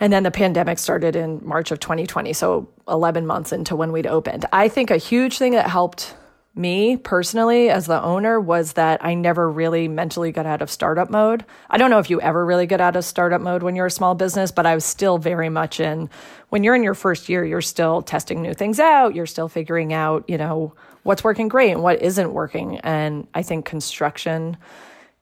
And 0.01 0.13
then 0.13 0.23
the 0.23 0.31
pandemic 0.31 0.79
started 0.79 1.15
in 1.15 1.41
March 1.45 1.71
of 1.71 1.79
2020. 1.81 2.33
So 2.33 2.69
11 2.89 3.27
months 3.27 3.53
into 3.53 3.77
when 3.77 3.93
we'd 3.93 4.07
opened. 4.07 4.47
I 4.53 4.69
think 4.69 4.91
a 4.91 4.97
huge 4.97 5.39
thing 5.39 5.53
that 5.53 5.69
helped 5.69 6.15
me 6.55 6.97
personally 6.97 7.71
as 7.71 7.87
the 7.87 8.03
owner 8.03 8.41
was 8.41 8.73
that 8.73 9.05
I 9.05 9.15
never 9.15 9.51
really 9.51 9.87
mentally 9.87 10.33
got 10.33 10.47
out 10.47 10.63
of 10.63 10.71
startup 10.71 11.11
mode. 11.11 11.45
I 11.71 11.77
don't 11.77 11.91
know 11.91 11.99
if 11.99 12.11
you 12.11 12.21
ever 12.21 12.45
really 12.45 12.67
get 12.67 12.81
out 12.81 12.97
of 12.97 13.05
startup 13.05 13.41
mode 13.41 13.63
when 13.63 13.77
you're 13.77 13.87
a 13.87 13.91
small 13.91 14.15
business, 14.15 14.51
but 14.51 14.67
I 14.67 14.75
was 14.75 14.85
still 14.85 15.19
very 15.19 15.51
much 15.51 15.79
in 15.79 16.11
when 16.49 16.65
you're 16.65 16.75
in 16.75 16.83
your 16.83 16.95
first 16.95 17.29
year, 17.29 17.45
you're 17.45 17.61
still 17.61 18.03
testing 18.03 18.43
new 18.43 18.55
things 18.55 18.81
out, 18.81 19.15
you're 19.15 19.27
still 19.27 19.49
figuring 19.49 19.93
out, 19.93 20.25
you 20.29 20.37
know, 20.39 20.75
what's 21.03 21.25
working 21.25 21.49
great 21.49 21.71
and 21.71 21.83
what 21.83 22.03
isn't 22.03 22.33
working. 22.33 22.79
And 22.79 23.29
I 23.35 23.43
think 23.43 23.67
construction 23.67 24.57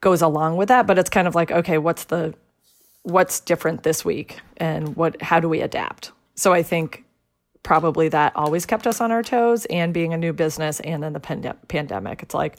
goes 0.01 0.23
along 0.23 0.57
with 0.57 0.69
that, 0.69 0.87
but 0.87 0.99
it's 0.99 1.11
kind 1.11 1.29
of 1.29 1.35
like, 1.35 1.51
okay, 1.51 1.79
what's 1.79 2.05
the 2.05 2.35
what's 3.03 3.41
different 3.41 3.83
this 3.83 4.05
week 4.05 4.41
and 4.59 4.95
what 4.97 5.21
how 5.23 5.41
do 5.41 5.49
we 5.49 5.61
adapt? 5.61 6.13
So 6.35 6.53
I 6.53 6.63
think 6.63 7.05
probably 7.63 8.09
that 8.09 8.35
always 8.37 8.67
kept 8.67 8.87
us 8.87 9.01
on 9.01 9.11
our 9.13 9.23
toes 9.23 9.67
and 9.67 9.93
being 9.93 10.15
a 10.15 10.17
new 10.17 10.33
business 10.33 10.81
and 10.81 11.03
then 11.03 11.13
the 11.13 11.21
pand- 11.21 11.55
pandemic. 11.69 12.23
It's 12.23 12.35
like 12.35 12.57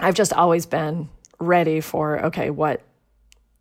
I've 0.00 0.14
just 0.14 0.32
always 0.32 0.66
been 0.66 1.08
ready 1.40 1.80
for 1.80 2.24
okay, 2.26 2.50
what 2.50 2.82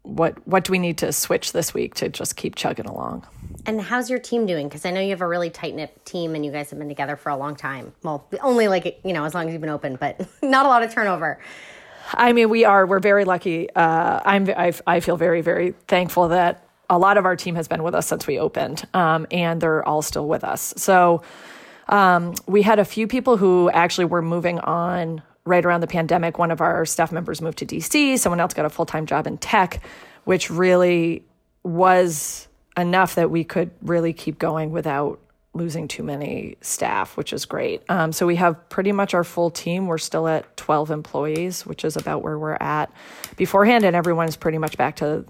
what 0.04 0.48
what 0.48 0.64
do 0.64 0.72
we 0.72 0.80
need 0.80 0.98
to 1.00 1.12
switch 1.12 1.52
this 1.52 1.74
week 1.74 1.96
to 1.96 2.10
just 2.10 2.36
keep 2.36 2.56
chugging 2.56 2.86
along? 2.86 3.28
And 3.66 3.82
how's 3.82 4.10
your 4.10 4.20
team 4.20 4.46
doing? 4.46 4.68
Because 4.68 4.86
I 4.86 4.92
know 4.92 5.02
you 5.02 5.10
have 5.10 5.22
a 5.22 5.28
really 5.28 5.50
tight 5.50 5.76
knit 5.76 6.06
team, 6.06 6.36
and 6.36 6.46
you 6.46 6.52
guys 6.52 6.70
have 6.70 6.80
been 6.80 6.88
together 6.88 7.18
for 7.18 7.30
a 7.30 7.38
long 7.38 7.56
time. 7.56 7.94
Well, 8.04 8.28
only 8.42 8.68
like 8.68 9.00
you 9.04 9.14
know 9.14 9.26
as 9.26 9.34
long 9.34 9.48
as 9.48 9.54
you've 9.54 9.62
been 9.62 9.70
open, 9.70 9.98
but 10.00 10.26
not 10.42 10.66
a 10.66 10.70
lot 10.70 10.84
of 10.84 10.94
turnover. 10.94 11.40
I 12.14 12.34
mean, 12.34 12.50
we 12.50 12.66
are. 12.66 12.86
We're 12.86 13.00
very 13.00 13.26
lucky. 13.26 13.70
Uh, 13.74 14.22
I'm. 14.24 14.50
I, 14.50 14.74
I 14.86 15.00
feel 15.00 15.18
very, 15.18 15.42
very 15.42 15.74
thankful 15.88 16.30
that 16.30 16.68
a 16.90 16.98
lot 16.98 17.18
of 17.18 17.26
our 17.26 17.36
team 17.36 17.56
has 17.56 17.68
been 17.68 17.84
with 17.84 17.94
us 17.96 18.08
since 18.08 18.28
we 18.28 18.40
opened, 18.40 18.88
um, 18.94 19.28
and 19.32 19.62
they're 19.62 19.88
all 19.88 20.02
still 20.02 20.28
with 20.28 20.44
us. 20.44 20.74
So 20.78 21.22
um, 21.90 22.34
we 22.46 22.62
had 22.62 22.80
a 22.80 22.86
few 22.86 23.08
people 23.08 23.38
who 23.38 23.70
actually 23.72 24.06
were 24.06 24.22
moving 24.22 24.60
on 24.60 25.22
right 25.46 25.66
around 25.66 25.82
the 25.82 25.88
pandemic. 25.88 26.38
One 26.38 26.52
of 26.52 26.62
our 26.62 26.86
staff 26.86 27.12
members 27.12 27.42
moved 27.42 27.58
to 27.60 27.66
DC. 27.66 28.20
Someone 28.20 28.40
else 28.40 28.54
got 28.54 28.66
a 28.66 28.70
full 28.70 28.86
time 28.86 29.06
job 29.06 29.28
in 29.28 29.38
tech, 29.38 29.82
which 30.24 30.50
really 30.50 31.24
was 31.64 32.48
enough 32.78 33.16
that 33.16 33.32
we 33.32 33.44
could 33.44 33.72
really 33.82 34.14
keep 34.14 34.40
going 34.40 34.72
without 34.72 35.20
losing 35.58 35.88
too 35.88 36.04
many 36.04 36.56
staff, 36.62 37.18
which 37.18 37.34
is 37.34 37.46
great. 37.46 37.84
Um, 37.90 38.12
so 38.12 38.26
we 38.26 38.36
have 38.38 38.70
pretty 38.70 38.92
much 38.92 39.14
our 39.14 39.24
full 39.24 39.50
team. 39.50 39.88
We're 39.88 39.98
still 39.98 40.28
at 40.28 40.56
12 40.58 40.92
employees, 40.92 41.66
which 41.66 41.84
is 41.84 41.98
about 41.98 42.22
where 42.22 42.38
we're 42.38 42.58
at 42.60 42.92
beforehand, 43.36 43.84
and 43.84 43.96
everyone's 43.96 44.36
pretty 44.36 44.58
much 44.58 44.78
back 44.78 44.98
to 44.98 45.26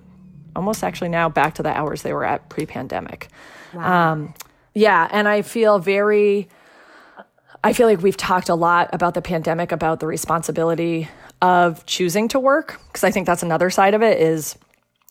almost 0.56 0.84
actually 0.84 1.10
now 1.10 1.30
back 1.30 1.56
to 1.56 1.64
the 1.64 1.70
hours 1.70 2.02
they 2.02 2.14
were 2.14 2.26
at 2.26 2.50
pre 2.50 2.66
pandemic. 2.66 3.30
Wow. 3.74 4.12
Um, 4.12 4.34
yeah, 4.74 5.08
and 5.12 5.28
I 5.28 5.42
feel 5.42 5.80
very. 5.80 6.50
I 7.64 7.74
feel 7.74 7.88
like 7.88 8.02
we've 8.02 8.18
talked 8.18 8.50
a 8.50 8.56
lot 8.56 8.90
about 8.94 9.16
the 9.16 9.22
pandemic, 9.22 9.72
about 9.72 10.00
the 10.00 10.08
responsibility 10.08 11.10
of 11.42 11.86
choosing 11.86 12.28
to 12.30 12.40
work, 12.40 12.80
because 12.88 13.04
I 13.04 13.12
think 13.12 13.26
that's 13.26 13.44
another 13.44 13.70
side 13.70 13.94
of 13.94 14.04
it 14.04 14.22
is 14.22 14.56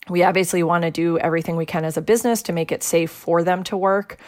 we 0.09 0.23
obviously 0.23 0.63
want 0.63 0.83
to 0.83 0.91
do 0.91 1.19
everything 1.19 1.57
we 1.57 1.67
can 1.67 1.85
as 1.85 1.97
a 1.97 2.03
business 2.03 2.43
to 2.43 2.53
make 2.53 2.71
it 2.73 2.83
safe 2.83 3.11
for 3.11 3.43
them 3.43 3.65
to 3.65 3.77
work. 3.77 4.19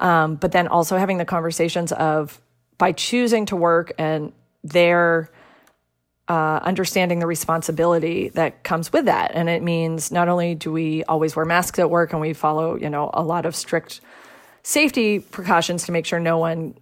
Um, 0.00 0.36
but 0.36 0.52
then 0.52 0.68
also 0.68 0.96
having 0.96 1.18
the 1.18 1.24
conversations 1.24 1.92
of 1.92 2.40
by 2.76 2.92
choosing 2.92 3.46
to 3.46 3.56
work 3.56 3.92
and 3.98 4.32
their 4.62 5.30
uh, 6.28 6.60
understanding 6.62 7.18
the 7.18 7.26
responsibility 7.26 8.28
that 8.30 8.62
comes 8.62 8.92
with 8.92 9.06
that. 9.06 9.32
And 9.34 9.48
it 9.48 9.62
means 9.62 10.12
not 10.12 10.28
only 10.28 10.54
do 10.54 10.70
we 10.70 11.02
always 11.04 11.34
wear 11.34 11.44
masks 11.44 11.78
at 11.78 11.90
work 11.90 12.12
and 12.12 12.20
we 12.20 12.32
follow, 12.34 12.76
you 12.76 12.90
know, 12.90 13.10
a 13.14 13.22
lot 13.22 13.46
of 13.46 13.56
strict 13.56 14.00
safety 14.62 15.20
precautions 15.20 15.84
to 15.84 15.92
make 15.92 16.04
sure 16.04 16.20
no 16.20 16.38
one, 16.38 16.76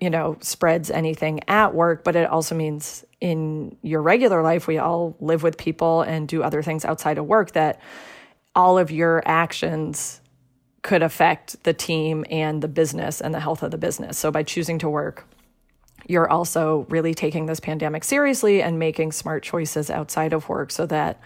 you 0.00 0.10
know, 0.10 0.36
spreads 0.40 0.90
anything 0.90 1.40
at 1.48 1.74
work, 1.74 2.04
but 2.04 2.16
it 2.16 2.28
also 2.28 2.54
means 2.54 3.04
in 3.22 3.76
your 3.82 4.02
regular 4.02 4.42
life, 4.42 4.66
we 4.66 4.78
all 4.78 5.14
live 5.20 5.44
with 5.44 5.56
people 5.56 6.02
and 6.02 6.26
do 6.26 6.42
other 6.42 6.60
things 6.60 6.84
outside 6.84 7.18
of 7.18 7.24
work 7.24 7.52
that 7.52 7.80
all 8.56 8.78
of 8.78 8.90
your 8.90 9.22
actions 9.24 10.20
could 10.82 11.04
affect 11.04 11.62
the 11.62 11.72
team 11.72 12.24
and 12.30 12.60
the 12.62 12.68
business 12.68 13.20
and 13.20 13.32
the 13.32 13.38
health 13.38 13.62
of 13.62 13.70
the 13.70 13.78
business. 13.78 14.18
So 14.18 14.32
by 14.32 14.42
choosing 14.42 14.80
to 14.80 14.88
work, 14.88 15.24
you're 16.08 16.28
also 16.28 16.84
really 16.90 17.14
taking 17.14 17.46
this 17.46 17.60
pandemic 17.60 18.02
seriously 18.02 18.60
and 18.60 18.80
making 18.80 19.12
smart 19.12 19.44
choices 19.44 19.88
outside 19.88 20.32
of 20.32 20.48
work 20.48 20.72
so 20.72 20.84
that 20.86 21.20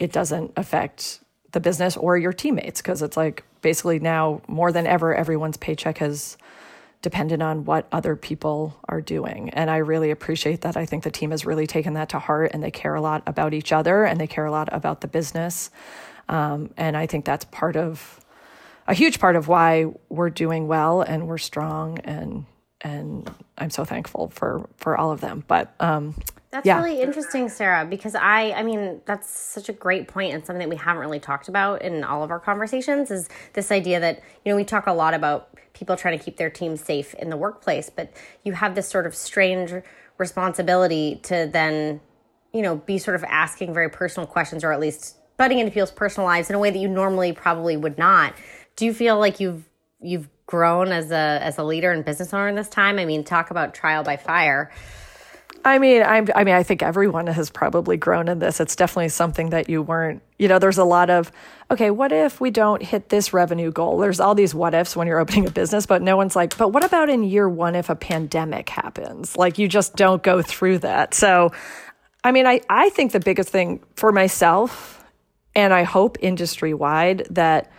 it 0.00 0.10
doesn't 0.10 0.52
affect 0.56 1.20
the 1.52 1.60
business 1.60 1.96
or 1.96 2.18
your 2.18 2.32
teammates 2.32 2.82
because 2.82 3.02
it's 3.02 3.16
like 3.16 3.44
basically 3.62 4.00
now 4.00 4.42
more 4.48 4.72
than 4.72 4.84
ever 4.84 5.14
everyone's 5.14 5.56
paycheck 5.56 5.98
has 5.98 6.36
dependent 7.06 7.40
on 7.40 7.64
what 7.64 7.86
other 7.92 8.16
people 8.16 8.76
are 8.88 9.00
doing. 9.00 9.48
And 9.50 9.70
I 9.70 9.76
really 9.76 10.10
appreciate 10.10 10.62
that. 10.62 10.76
I 10.76 10.86
think 10.86 11.04
the 11.04 11.10
team 11.12 11.30
has 11.30 11.46
really 11.46 11.68
taken 11.68 11.94
that 11.94 12.08
to 12.08 12.18
heart 12.18 12.50
and 12.52 12.60
they 12.64 12.72
care 12.72 12.96
a 12.96 13.00
lot 13.00 13.22
about 13.28 13.54
each 13.54 13.70
other 13.70 14.02
and 14.02 14.20
they 14.20 14.26
care 14.26 14.44
a 14.44 14.50
lot 14.50 14.68
about 14.72 15.02
the 15.02 15.06
business. 15.06 15.70
Um, 16.28 16.70
and 16.76 16.96
I 16.96 17.06
think 17.06 17.24
that's 17.24 17.44
part 17.44 17.76
of 17.76 18.18
a 18.88 18.92
huge 18.92 19.20
part 19.20 19.36
of 19.36 19.46
why 19.46 19.86
we're 20.08 20.30
doing 20.30 20.66
well 20.66 21.00
and 21.00 21.28
we're 21.28 21.38
strong 21.38 21.98
and 22.00 22.44
and 22.82 23.30
I'm 23.58 23.70
so 23.70 23.84
thankful 23.84 24.28
for 24.28 24.68
for 24.76 24.96
all 24.96 25.10
of 25.10 25.20
them. 25.20 25.44
But 25.46 25.74
um, 25.80 26.14
that's 26.50 26.66
yeah. 26.66 26.82
really 26.82 27.00
interesting, 27.00 27.48
Sarah, 27.48 27.84
because 27.84 28.14
I 28.14 28.52
I 28.52 28.62
mean 28.62 29.00
that's 29.06 29.28
such 29.28 29.68
a 29.68 29.72
great 29.72 30.08
point 30.08 30.34
and 30.34 30.44
something 30.44 30.60
that 30.60 30.68
we 30.68 30.76
haven't 30.76 31.00
really 31.00 31.20
talked 31.20 31.48
about 31.48 31.82
in 31.82 32.04
all 32.04 32.22
of 32.22 32.30
our 32.30 32.40
conversations 32.40 33.10
is 33.10 33.28
this 33.54 33.70
idea 33.72 34.00
that 34.00 34.22
you 34.44 34.52
know 34.52 34.56
we 34.56 34.64
talk 34.64 34.86
a 34.86 34.92
lot 34.92 35.14
about 35.14 35.50
people 35.72 35.96
trying 35.96 36.18
to 36.18 36.24
keep 36.24 36.36
their 36.36 36.50
team 36.50 36.76
safe 36.76 37.14
in 37.14 37.28
the 37.28 37.36
workplace, 37.36 37.90
but 37.90 38.12
you 38.44 38.52
have 38.52 38.74
this 38.74 38.88
sort 38.88 39.06
of 39.06 39.14
strange 39.14 39.72
responsibility 40.18 41.20
to 41.22 41.48
then 41.52 42.00
you 42.52 42.62
know 42.62 42.76
be 42.76 42.98
sort 42.98 43.14
of 43.14 43.24
asking 43.24 43.72
very 43.72 43.88
personal 43.88 44.26
questions 44.26 44.64
or 44.64 44.72
at 44.72 44.80
least 44.80 45.16
butting 45.36 45.58
into 45.58 45.70
people's 45.70 45.90
personal 45.90 46.26
lives 46.26 46.48
in 46.48 46.56
a 46.56 46.58
way 46.58 46.70
that 46.70 46.78
you 46.78 46.88
normally 46.88 47.32
probably 47.32 47.76
would 47.76 47.98
not. 47.98 48.34
Do 48.76 48.84
you 48.84 48.94
feel 48.94 49.18
like 49.18 49.40
you've 49.40 49.68
you've 50.00 50.28
grown 50.46 50.92
as 50.92 51.10
a 51.10 51.40
as 51.42 51.58
a 51.58 51.64
leader 51.64 51.90
and 51.90 52.04
business 52.04 52.32
owner 52.32 52.48
in 52.48 52.54
this 52.54 52.68
time? 52.68 52.98
I 52.98 53.04
mean, 53.04 53.24
talk 53.24 53.50
about 53.50 53.74
trial 53.74 54.02
by 54.02 54.16
fire. 54.16 54.70
I 55.64 55.80
mean, 55.80 56.04
I'm, 56.04 56.28
I 56.32 56.44
mean, 56.44 56.54
I 56.54 56.62
think 56.62 56.84
everyone 56.84 57.26
has 57.26 57.50
probably 57.50 57.96
grown 57.96 58.28
in 58.28 58.38
this. 58.38 58.60
It's 58.60 58.76
definitely 58.76 59.08
something 59.08 59.50
that 59.50 59.68
you 59.68 59.82
weren't. 59.82 60.22
You 60.38 60.46
know, 60.46 60.60
there's 60.60 60.78
a 60.78 60.84
lot 60.84 61.10
of, 61.10 61.32
okay, 61.72 61.90
what 61.90 62.12
if 62.12 62.40
we 62.40 62.52
don't 62.52 62.80
hit 62.80 63.08
this 63.08 63.32
revenue 63.32 63.72
goal? 63.72 63.98
There's 63.98 64.20
all 64.20 64.36
these 64.36 64.54
what 64.54 64.74
ifs 64.74 64.94
when 64.94 65.08
you're 65.08 65.18
opening 65.18 65.48
a 65.48 65.50
business, 65.50 65.84
but 65.84 66.02
no 66.02 66.16
one's 66.16 66.36
like, 66.36 66.56
but 66.56 66.68
what 66.68 66.84
about 66.84 67.08
in 67.08 67.24
year 67.24 67.48
one 67.48 67.74
if 67.74 67.90
a 67.90 67.96
pandemic 67.96 68.68
happens? 68.68 69.36
Like, 69.36 69.58
you 69.58 69.66
just 69.66 69.96
don't 69.96 70.22
go 70.22 70.40
through 70.40 70.78
that. 70.80 71.14
So, 71.14 71.50
I 72.22 72.30
mean, 72.30 72.46
I 72.46 72.60
I 72.70 72.90
think 72.90 73.10
the 73.10 73.20
biggest 73.20 73.48
thing 73.48 73.82
for 73.96 74.12
myself, 74.12 75.04
and 75.56 75.74
I 75.74 75.82
hope 75.82 76.18
industry 76.20 76.74
wide 76.74 77.26
that 77.30 77.72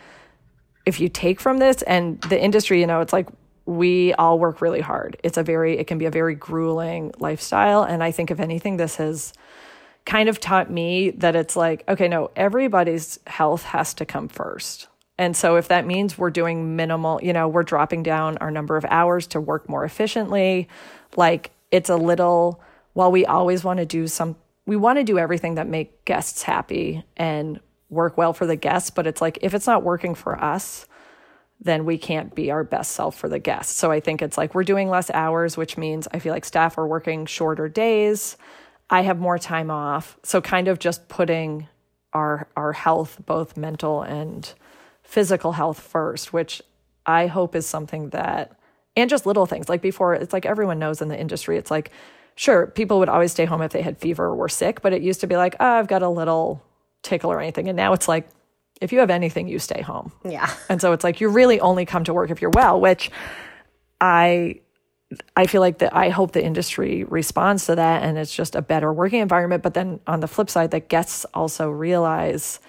if 0.87 1.01
you 1.01 1.09
take 1.09 1.41
from 1.41 1.57
this 1.57 1.81
and 1.81 2.19
the 2.21 2.41
industry, 2.41 2.79
you 2.79 2.87
know, 2.87 3.01
it's 3.01 3.11
like 3.11 3.27
we 3.65 4.13
all 4.13 4.39
work 4.39 4.61
really 4.61 4.79
hard. 4.79 5.17
It's 5.21 5.37
a 5.37 5.43
very, 5.43 5.77
it 5.77 5.85
can 5.85 5.97
be 5.97 6.05
a 6.05 6.11
very 6.11 6.33
grueling 6.33 7.11
lifestyle. 7.19 7.83
And 7.83 8.01
I 8.01 8.11
think, 8.11 8.31
if 8.31 8.39
anything, 8.39 8.77
this 8.77 8.95
has 8.95 9.33
kind 10.05 10.29
of 10.29 10.39
taught 10.39 10.71
me 10.71 11.09
that 11.09 11.35
it's 11.35 11.57
like, 11.57 11.83
okay, 11.89 12.07
no, 12.07 12.31
everybody's 12.37 13.19
health 13.27 13.63
has 13.63 13.93
to 13.95 14.05
come 14.05 14.29
first. 14.29 14.87
And 15.17 15.35
so, 15.35 15.57
if 15.57 15.67
that 15.67 15.85
means 15.85 16.17
we're 16.17 16.29
doing 16.29 16.77
minimal, 16.77 17.19
you 17.21 17.33
know, 17.33 17.49
we're 17.49 17.63
dropping 17.63 18.03
down 18.03 18.37
our 18.37 18.49
number 18.49 18.77
of 18.77 18.85
hours 18.85 19.27
to 19.27 19.41
work 19.41 19.67
more 19.67 19.83
efficiently, 19.83 20.69
like 21.17 21.51
it's 21.69 21.89
a 21.89 21.97
little, 21.97 22.61
while 22.93 23.11
we 23.11 23.25
always 23.25 23.61
want 23.61 23.79
to 23.79 23.85
do 23.85 24.07
some, 24.07 24.37
we 24.65 24.77
want 24.77 24.99
to 24.99 25.03
do 25.03 25.19
everything 25.19 25.55
that 25.55 25.67
make 25.67 26.05
guests 26.05 26.43
happy 26.43 27.03
and 27.17 27.59
work 27.89 28.17
well 28.17 28.33
for 28.33 28.45
the 28.45 28.55
guests, 28.55 28.89
but 28.89 29.07
it's 29.07 29.21
like 29.21 29.39
if 29.41 29.53
it's 29.53 29.67
not 29.67 29.83
working 29.83 30.15
for 30.15 30.41
us, 30.41 30.85
then 31.59 31.85
we 31.85 31.97
can't 31.97 32.35
be 32.35 32.51
our 32.51 32.63
best 32.63 32.91
self 32.91 33.15
for 33.15 33.29
the 33.29 33.39
guests. 33.39 33.75
So 33.75 33.91
I 33.91 33.99
think 33.99 34.21
it's 34.21 34.37
like 34.37 34.53
we're 34.53 34.63
doing 34.63 34.89
less 34.89 35.09
hours, 35.11 35.57
which 35.57 35.77
means 35.77 36.07
I 36.13 36.19
feel 36.19 36.33
like 36.33 36.45
staff 36.45 36.77
are 36.77 36.87
working 36.87 37.25
shorter 37.25 37.67
days. 37.67 38.37
I 38.89 39.01
have 39.01 39.19
more 39.19 39.39
time 39.39 39.71
off. 39.71 40.17
So 40.23 40.41
kind 40.41 40.67
of 40.67 40.79
just 40.79 41.07
putting 41.07 41.67
our 42.13 42.47
our 42.55 42.73
health, 42.73 43.21
both 43.25 43.57
mental 43.57 44.01
and 44.01 44.53
physical 45.03 45.53
health 45.53 45.79
first, 45.79 46.31
which 46.31 46.61
I 47.05 47.27
hope 47.27 47.55
is 47.55 47.65
something 47.65 48.09
that 48.09 48.51
and 48.95 49.09
just 49.09 49.25
little 49.25 49.45
things. 49.45 49.69
Like 49.69 49.81
before, 49.81 50.13
it's 50.13 50.33
like 50.33 50.45
everyone 50.45 50.79
knows 50.79 51.01
in 51.01 51.07
the 51.07 51.19
industry, 51.19 51.57
it's 51.57 51.71
like 51.71 51.91
sure, 52.35 52.67
people 52.67 52.99
would 52.99 53.09
always 53.09 53.31
stay 53.31 53.45
home 53.45 53.63
if 53.63 53.71
they 53.71 53.81
had 53.81 53.97
fever 53.97 54.25
or 54.25 54.35
were 54.35 54.47
sick, 54.47 54.81
but 54.81 54.93
it 54.93 55.01
used 55.01 55.21
to 55.21 55.27
be 55.27 55.35
like, 55.35 55.55
oh, 55.59 55.79
I've 55.79 55.87
got 55.87 56.03
a 56.03 56.09
little 56.09 56.63
tickle 57.07 57.31
or 57.31 57.39
anything. 57.39 57.69
And 57.69 57.75
now 57.75 57.93
it's 57.93 58.07
like, 58.07 58.27
if 58.81 58.91
you 58.91 58.99
have 58.99 59.09
anything, 59.09 59.47
you 59.47 59.59
stay 59.59 59.81
home. 59.81 60.11
Yeah. 60.23 60.51
And 60.69 60.79
so 60.81 60.91
it's 60.91 61.03
like 61.03 61.21
you 61.21 61.29
really 61.29 61.59
only 61.59 61.85
come 61.85 62.03
to 62.03 62.13
work 62.13 62.29
if 62.29 62.41
you're 62.41 62.51
well, 62.51 62.79
which 62.79 63.09
I 63.99 64.61
I 65.35 65.47
feel 65.47 65.61
like 65.61 65.77
that 65.79 65.95
I 65.95 66.09
hope 66.09 66.33
the 66.33 66.43
industry 66.43 67.05
responds 67.05 67.65
to 67.67 67.75
that 67.75 68.03
and 68.03 68.17
it's 68.17 68.35
just 68.35 68.55
a 68.55 68.61
better 68.61 68.91
working 68.91 69.21
environment. 69.21 69.63
But 69.63 69.73
then 69.73 69.99
on 70.05 70.19
the 70.19 70.27
flip 70.27 70.49
side, 70.49 70.71
that 70.71 70.89
guests 70.89 71.25
also 71.33 71.69
realize 71.69 72.59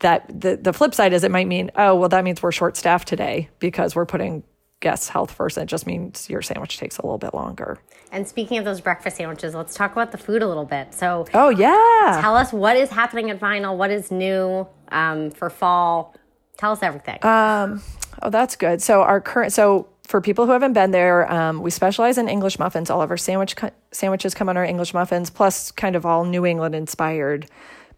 that 0.00 0.26
the 0.28 0.56
the 0.56 0.72
flip 0.72 0.94
side 0.94 1.12
is 1.12 1.24
it 1.24 1.30
might 1.30 1.46
mean, 1.46 1.70
oh, 1.76 1.94
well, 1.94 2.08
that 2.08 2.24
means 2.24 2.42
we're 2.42 2.52
short 2.52 2.76
staffed 2.76 3.06
today 3.06 3.48
because 3.58 3.94
we're 3.94 4.06
putting 4.06 4.42
guests' 4.80 5.08
health 5.08 5.30
first. 5.30 5.58
It 5.58 5.66
just 5.66 5.86
means 5.86 6.30
your 6.30 6.42
sandwich 6.42 6.78
takes 6.78 6.98
a 6.98 7.02
little 7.02 7.18
bit 7.18 7.34
longer. 7.34 7.78
And 8.12 8.26
speaking 8.26 8.58
of 8.58 8.64
those 8.64 8.80
breakfast 8.80 9.16
sandwiches, 9.16 9.54
let's 9.54 9.74
talk 9.74 9.92
about 9.92 10.12
the 10.12 10.18
food 10.18 10.42
a 10.42 10.48
little 10.48 10.64
bit. 10.64 10.94
So, 10.94 11.26
oh 11.34 11.50
yeah, 11.50 12.18
tell 12.20 12.36
us 12.36 12.52
what 12.52 12.76
is 12.76 12.90
happening 12.90 13.30
at 13.30 13.40
Vinal. 13.40 13.76
What 13.76 13.90
is 13.90 14.10
new 14.10 14.66
um, 14.88 15.30
for 15.30 15.50
fall? 15.50 16.14
Tell 16.56 16.72
us 16.72 16.82
everything. 16.82 17.24
Um, 17.24 17.82
oh, 18.22 18.30
that's 18.30 18.56
good. 18.56 18.82
So 18.82 19.02
our 19.02 19.20
current 19.20 19.52
so 19.52 19.88
for 20.04 20.20
people 20.20 20.46
who 20.46 20.52
haven't 20.52 20.72
been 20.72 20.90
there, 20.90 21.30
um, 21.30 21.60
we 21.60 21.70
specialize 21.70 22.16
in 22.16 22.28
English 22.28 22.58
muffins. 22.58 22.88
All 22.88 23.02
of 23.02 23.10
our 23.10 23.16
sandwich 23.16 23.54
sandwiches 23.92 24.34
come 24.34 24.48
on 24.48 24.56
our 24.56 24.64
English 24.64 24.94
muffins, 24.94 25.28
plus 25.30 25.70
kind 25.70 25.96
of 25.96 26.06
all 26.06 26.24
New 26.24 26.46
England 26.46 26.74
inspired 26.74 27.46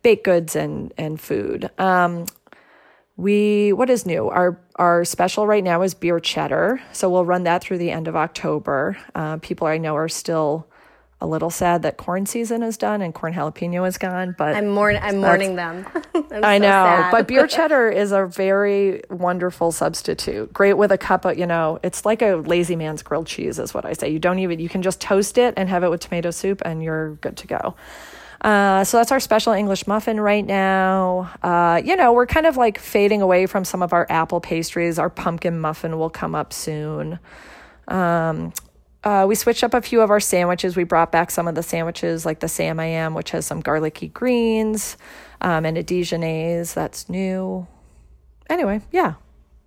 baked 0.02 0.24
goods 0.24 0.56
and 0.56 0.92
and 0.98 1.20
food. 1.20 1.70
Um, 1.78 2.26
we 3.16 3.72
what 3.72 3.90
is 3.90 4.06
new? 4.06 4.28
Our 4.28 4.58
our 4.76 5.04
special 5.04 5.46
right 5.46 5.64
now 5.64 5.82
is 5.82 5.94
beer 5.94 6.20
cheddar, 6.20 6.80
so 6.92 7.10
we'll 7.10 7.24
run 7.24 7.44
that 7.44 7.62
through 7.62 7.78
the 7.78 7.90
end 7.90 8.08
of 8.08 8.16
October. 8.16 8.96
Uh, 9.14 9.36
people 9.38 9.66
I 9.66 9.78
know 9.78 9.96
are 9.96 10.08
still 10.08 10.66
a 11.22 11.26
little 11.26 11.50
sad 11.50 11.82
that 11.82 11.98
corn 11.98 12.24
season 12.24 12.62
is 12.62 12.78
done 12.78 13.02
and 13.02 13.14
corn 13.14 13.34
jalapeno 13.34 13.86
is 13.86 13.98
gone, 13.98 14.34
but 14.38 14.56
I'm 14.56 14.68
mourn 14.68 14.98
I'm 15.02 15.18
mourning 15.18 15.56
them. 15.56 15.86
I'm 16.14 16.44
i 16.44 16.58
so 16.58 16.62
know, 16.62 17.08
but 17.10 17.28
beer 17.28 17.46
cheddar 17.48 17.90
is 17.90 18.12
a 18.12 18.24
very 18.24 19.02
wonderful 19.10 19.70
substitute. 19.70 20.52
Great 20.52 20.74
with 20.74 20.90
a 20.90 20.98
cup 20.98 21.26
of, 21.26 21.38
you 21.38 21.46
know, 21.46 21.78
it's 21.82 22.06
like 22.06 22.22
a 22.22 22.36
lazy 22.36 22.76
man's 22.76 23.02
grilled 23.02 23.26
cheese 23.26 23.58
is 23.58 23.74
what 23.74 23.84
I 23.84 23.92
say. 23.92 24.08
You 24.08 24.18
don't 24.18 24.38
even 24.38 24.60
you 24.60 24.68
can 24.68 24.80
just 24.80 25.00
toast 25.00 25.36
it 25.36 25.52
and 25.56 25.68
have 25.68 25.84
it 25.84 25.90
with 25.90 26.00
tomato 26.00 26.30
soup 26.30 26.62
and 26.64 26.82
you're 26.82 27.16
good 27.16 27.36
to 27.38 27.46
go. 27.46 27.74
Uh, 28.40 28.84
so 28.84 28.96
that's 28.96 29.12
our 29.12 29.20
special 29.20 29.52
English 29.52 29.86
muffin 29.86 30.20
right 30.20 30.46
now. 30.46 31.30
Uh, 31.42 31.80
you 31.84 31.94
know, 31.94 32.12
we're 32.12 32.26
kind 32.26 32.46
of 32.46 32.56
like 32.56 32.78
fading 32.78 33.20
away 33.20 33.46
from 33.46 33.64
some 33.64 33.82
of 33.82 33.92
our 33.92 34.06
apple 34.08 34.40
pastries. 34.40 34.98
Our 34.98 35.10
pumpkin 35.10 35.60
muffin 35.60 35.98
will 35.98 36.10
come 36.10 36.34
up 36.34 36.52
soon. 36.52 37.18
Um, 37.88 38.52
uh, 39.02 39.24
we 39.28 39.34
switched 39.34 39.64
up 39.64 39.74
a 39.74 39.82
few 39.82 40.00
of 40.00 40.10
our 40.10 40.20
sandwiches. 40.20 40.76
We 40.76 40.84
brought 40.84 41.12
back 41.12 41.30
some 41.30 41.48
of 41.48 41.54
the 41.54 41.62
sandwiches, 41.62 42.26
like 42.26 42.40
the 42.40 42.48
Sam 42.48 42.78
I 42.80 42.86
Am, 42.86 43.14
which 43.14 43.30
has 43.30 43.46
some 43.46 43.60
garlicky 43.60 44.08
greens, 44.08 44.96
um, 45.40 45.64
and 45.64 45.76
a 45.78 45.82
Dijonnaise 45.82 46.74
that's 46.74 47.08
new. 47.08 47.66
Anyway, 48.48 48.80
yeah. 48.90 49.14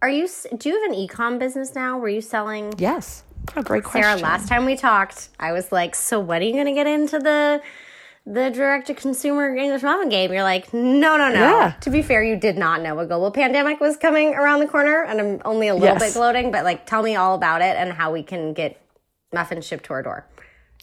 are 0.01 0.09
you? 0.09 0.27
Do 0.57 0.69
you 0.69 0.81
have 0.81 0.91
an 0.91 0.97
ecom 0.97 1.39
business 1.39 1.73
now? 1.73 1.97
Were 1.97 2.09
you 2.09 2.21
selling? 2.21 2.73
Yes. 2.77 3.23
Oh, 3.55 3.61
great 3.61 3.83
question. 3.83 4.03
Sarah, 4.03 4.21
last 4.21 4.47
time 4.47 4.65
we 4.65 4.75
talked, 4.75 5.29
I 5.39 5.51
was 5.51 5.71
like, 5.71 5.95
"So 5.95 6.19
what 6.19 6.41
are 6.41 6.45
you 6.45 6.53
going 6.53 6.65
to 6.65 6.73
get 6.73 6.87
into 6.87 7.17
the 7.17 7.61
the 8.25 8.49
direct 8.49 8.87
to 8.87 8.93
consumer 8.93 9.55
English 9.55 9.83
muffin 9.83 10.09
game?" 10.09 10.31
You're 10.31 10.43
like, 10.43 10.73
"No, 10.73 11.17
no, 11.17 11.29
no." 11.29 11.33
Yeah. 11.39 11.73
To 11.81 11.89
be 11.89 12.01
fair, 12.01 12.23
you 12.23 12.35
did 12.35 12.57
not 12.57 12.81
know 12.81 12.97
a 12.99 13.05
global 13.05 13.31
pandemic 13.31 13.79
was 13.79 13.97
coming 13.97 14.33
around 14.35 14.59
the 14.59 14.67
corner, 14.67 15.03
and 15.03 15.19
I'm 15.19 15.41
only 15.45 15.67
a 15.67 15.73
little 15.75 15.95
Yes. 15.99 16.01
bit 16.03 16.13
gloating. 16.13 16.51
But 16.51 16.63
like, 16.63 16.85
tell 16.85 17.03
me 17.03 17.15
all 17.15 17.35
about 17.35 17.61
it 17.61 17.75
and 17.77 17.91
how 17.93 18.11
we 18.11 18.23
can 18.23 18.53
get 18.53 18.79
muffins 19.33 19.65
shipped 19.65 19.85
to 19.85 19.93
our 19.93 20.03
door. 20.03 20.25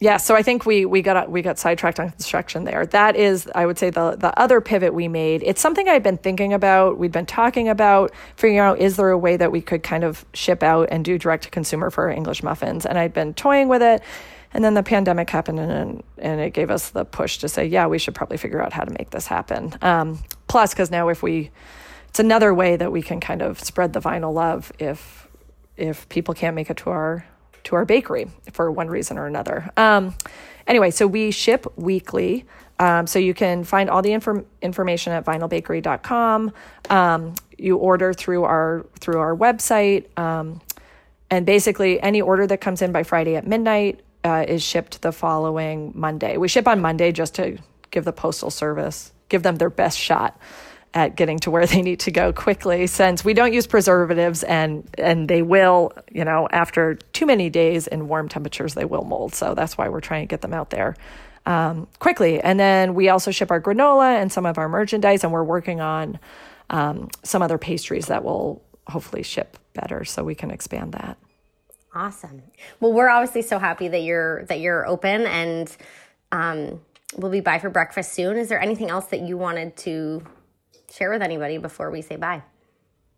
Yeah, 0.03 0.17
so 0.17 0.35
I 0.35 0.41
think 0.41 0.65
we 0.65 0.83
we 0.83 1.03
got 1.03 1.29
we 1.29 1.43
got 1.43 1.59
sidetracked 1.59 1.99
on 1.99 2.09
construction 2.09 2.63
there. 2.63 2.87
That 2.87 3.15
is, 3.15 3.47
I 3.53 3.67
would 3.67 3.77
say, 3.77 3.91
the 3.91 4.15
the 4.17 4.37
other 4.39 4.59
pivot 4.59 4.95
we 4.95 5.07
made. 5.07 5.43
It's 5.45 5.61
something 5.61 5.87
I've 5.87 6.01
been 6.01 6.17
thinking 6.17 6.53
about. 6.53 6.97
We've 6.97 7.11
been 7.11 7.27
talking 7.27 7.69
about 7.69 8.11
figuring 8.35 8.57
out 8.57 8.79
is 8.79 8.97
there 8.97 9.11
a 9.11 9.17
way 9.17 9.37
that 9.37 9.51
we 9.51 9.61
could 9.61 9.83
kind 9.83 10.03
of 10.03 10.25
ship 10.33 10.63
out 10.63 10.87
and 10.91 11.05
do 11.05 11.19
direct 11.19 11.43
to 11.43 11.51
consumer 11.51 11.91
for 11.91 12.09
English 12.09 12.41
muffins, 12.41 12.83
and 12.87 12.97
I've 12.97 13.13
been 13.13 13.35
toying 13.35 13.67
with 13.67 13.83
it. 13.83 14.01
And 14.53 14.63
then 14.63 14.73
the 14.73 14.83
pandemic 14.83 15.29
happened, 15.29 15.59
and 15.59 16.03
and 16.17 16.41
it 16.41 16.53
gave 16.53 16.69
us 16.69 16.89
the 16.89 17.05
push 17.05 17.37
to 17.39 17.49
say, 17.49 17.65
yeah, 17.65 17.87
we 17.87 17.97
should 17.97 18.15
probably 18.15 18.37
figure 18.37 18.61
out 18.61 18.73
how 18.73 18.83
to 18.83 18.91
make 18.91 19.11
this 19.11 19.27
happen. 19.27 19.75
Um, 19.81 20.19
plus, 20.47 20.73
because 20.73 20.91
now 20.91 21.07
if 21.09 21.23
we, 21.23 21.51
it's 22.09 22.19
another 22.19 22.53
way 22.53 22.75
that 22.75 22.91
we 22.91 23.01
can 23.01 23.19
kind 23.19 23.41
of 23.41 23.59
spread 23.59 23.93
the 23.93 24.01
Vinal 24.01 24.33
love 24.33 24.71
if 24.79 25.27
if 25.77 26.07
people 26.09 26.33
can't 26.33 26.55
make 26.55 26.69
it 26.69 26.77
to 26.77 26.89
our 26.89 27.25
to 27.63 27.75
our 27.75 27.85
bakery 27.85 28.27
for 28.51 28.71
one 28.71 28.87
reason 28.87 29.17
or 29.17 29.27
another. 29.27 29.69
Um, 29.77 30.15
anyway, 30.67 30.91
so 30.91 31.07
we 31.07 31.31
ship 31.31 31.65
weekly. 31.75 32.45
Um, 32.79 33.05
so 33.05 33.19
you 33.19 33.35
can 33.35 33.63
find 33.63 33.91
all 33.91 34.01
the 34.01 34.11
inform- 34.11 34.47
information 34.61 35.13
at 35.13 35.23
vinalbakery.com. 35.23 36.51
Um, 36.89 37.35
you 37.57 37.77
order 37.77 38.11
through 38.11 38.43
our 38.43 38.85
through 38.99 39.19
our 39.19 39.35
website, 39.35 40.17
um, 40.17 40.61
and 41.29 41.45
basically 41.45 42.01
any 42.01 42.21
order 42.21 42.47
that 42.47 42.59
comes 42.59 42.81
in 42.81 42.91
by 42.91 43.03
Friday 43.03 43.35
at 43.35 43.45
midnight 43.45 44.01
uh, 44.23 44.45
is 44.47 44.63
shipped 44.63 45.01
the 45.01 45.11
following 45.11 45.91
Monday. 45.95 46.37
We 46.37 46.47
ship 46.47 46.67
on 46.67 46.81
Monday 46.81 47.11
just 47.11 47.35
to 47.35 47.57
give 47.89 48.05
the 48.05 48.13
postal 48.13 48.49
service 48.49 49.11
give 49.31 49.41
them 49.41 49.55
their 49.55 49.71
best 49.71 49.97
shot 49.97 50.37
at 50.93 51.15
getting 51.15 51.39
to 51.39 51.49
where 51.49 51.65
they 51.71 51.81
need 51.81 52.01
to 52.01 52.11
go 52.11 52.31
quickly. 52.31 52.85
Since 52.85 53.25
we 53.25 53.33
don't 53.33 53.53
use 53.53 53.65
preservatives 53.65 54.43
and 54.43 54.87
and 54.99 55.27
they 55.27 55.41
will 55.41 55.93
you 56.11 56.23
know 56.23 56.47
after 56.51 56.95
too 57.13 57.25
many 57.25 57.49
days 57.49 57.87
in 57.87 58.07
warm 58.07 58.29
temperatures 58.29 58.75
they 58.75 58.85
will 58.85 59.03
mold. 59.03 59.33
So 59.33 59.55
that's 59.55 59.77
why 59.77 59.89
we're 59.89 60.01
trying 60.01 60.23
to 60.23 60.27
get 60.27 60.41
them 60.41 60.53
out 60.53 60.69
there 60.69 60.95
um, 61.47 61.87
quickly. 61.97 62.39
And 62.39 62.59
then 62.59 62.93
we 62.93 63.09
also 63.09 63.31
ship 63.31 63.49
our 63.49 63.61
granola 63.61 64.21
and 64.21 64.31
some 64.31 64.45
of 64.45 64.59
our 64.59 64.69
merchandise 64.69 65.23
and 65.23 65.33
we're 65.33 65.43
working 65.43 65.81
on 65.81 66.19
um, 66.69 67.09
some 67.23 67.41
other 67.41 67.57
pastries 67.57 68.07
that 68.07 68.23
will 68.23 68.61
hopefully 68.87 69.23
ship 69.23 69.57
better 69.73 70.03
so 70.03 70.23
we 70.23 70.35
can 70.35 70.51
expand 70.51 70.91
that 70.93 71.17
Awesome. 71.93 72.41
Well, 72.79 72.93
we're 72.93 73.09
obviously 73.09 73.41
so 73.41 73.59
happy 73.59 73.89
that 73.89 74.01
you're 74.01 74.45
that 74.45 74.59
you're 74.61 74.87
open 74.87 75.25
and 75.25 75.75
um, 76.31 76.79
we'll 77.17 77.31
be 77.31 77.41
by 77.41 77.59
for 77.59 77.69
breakfast 77.69 78.13
soon. 78.13 78.37
Is 78.37 78.47
there 78.47 78.61
anything 78.61 78.89
else 78.89 79.05
that 79.07 79.21
you 79.21 79.37
wanted 79.37 79.75
to 79.77 80.23
share 80.89 81.09
with 81.09 81.21
anybody 81.21 81.57
before 81.57 81.91
we 81.91 82.01
say 82.01 82.15
bye? 82.15 82.43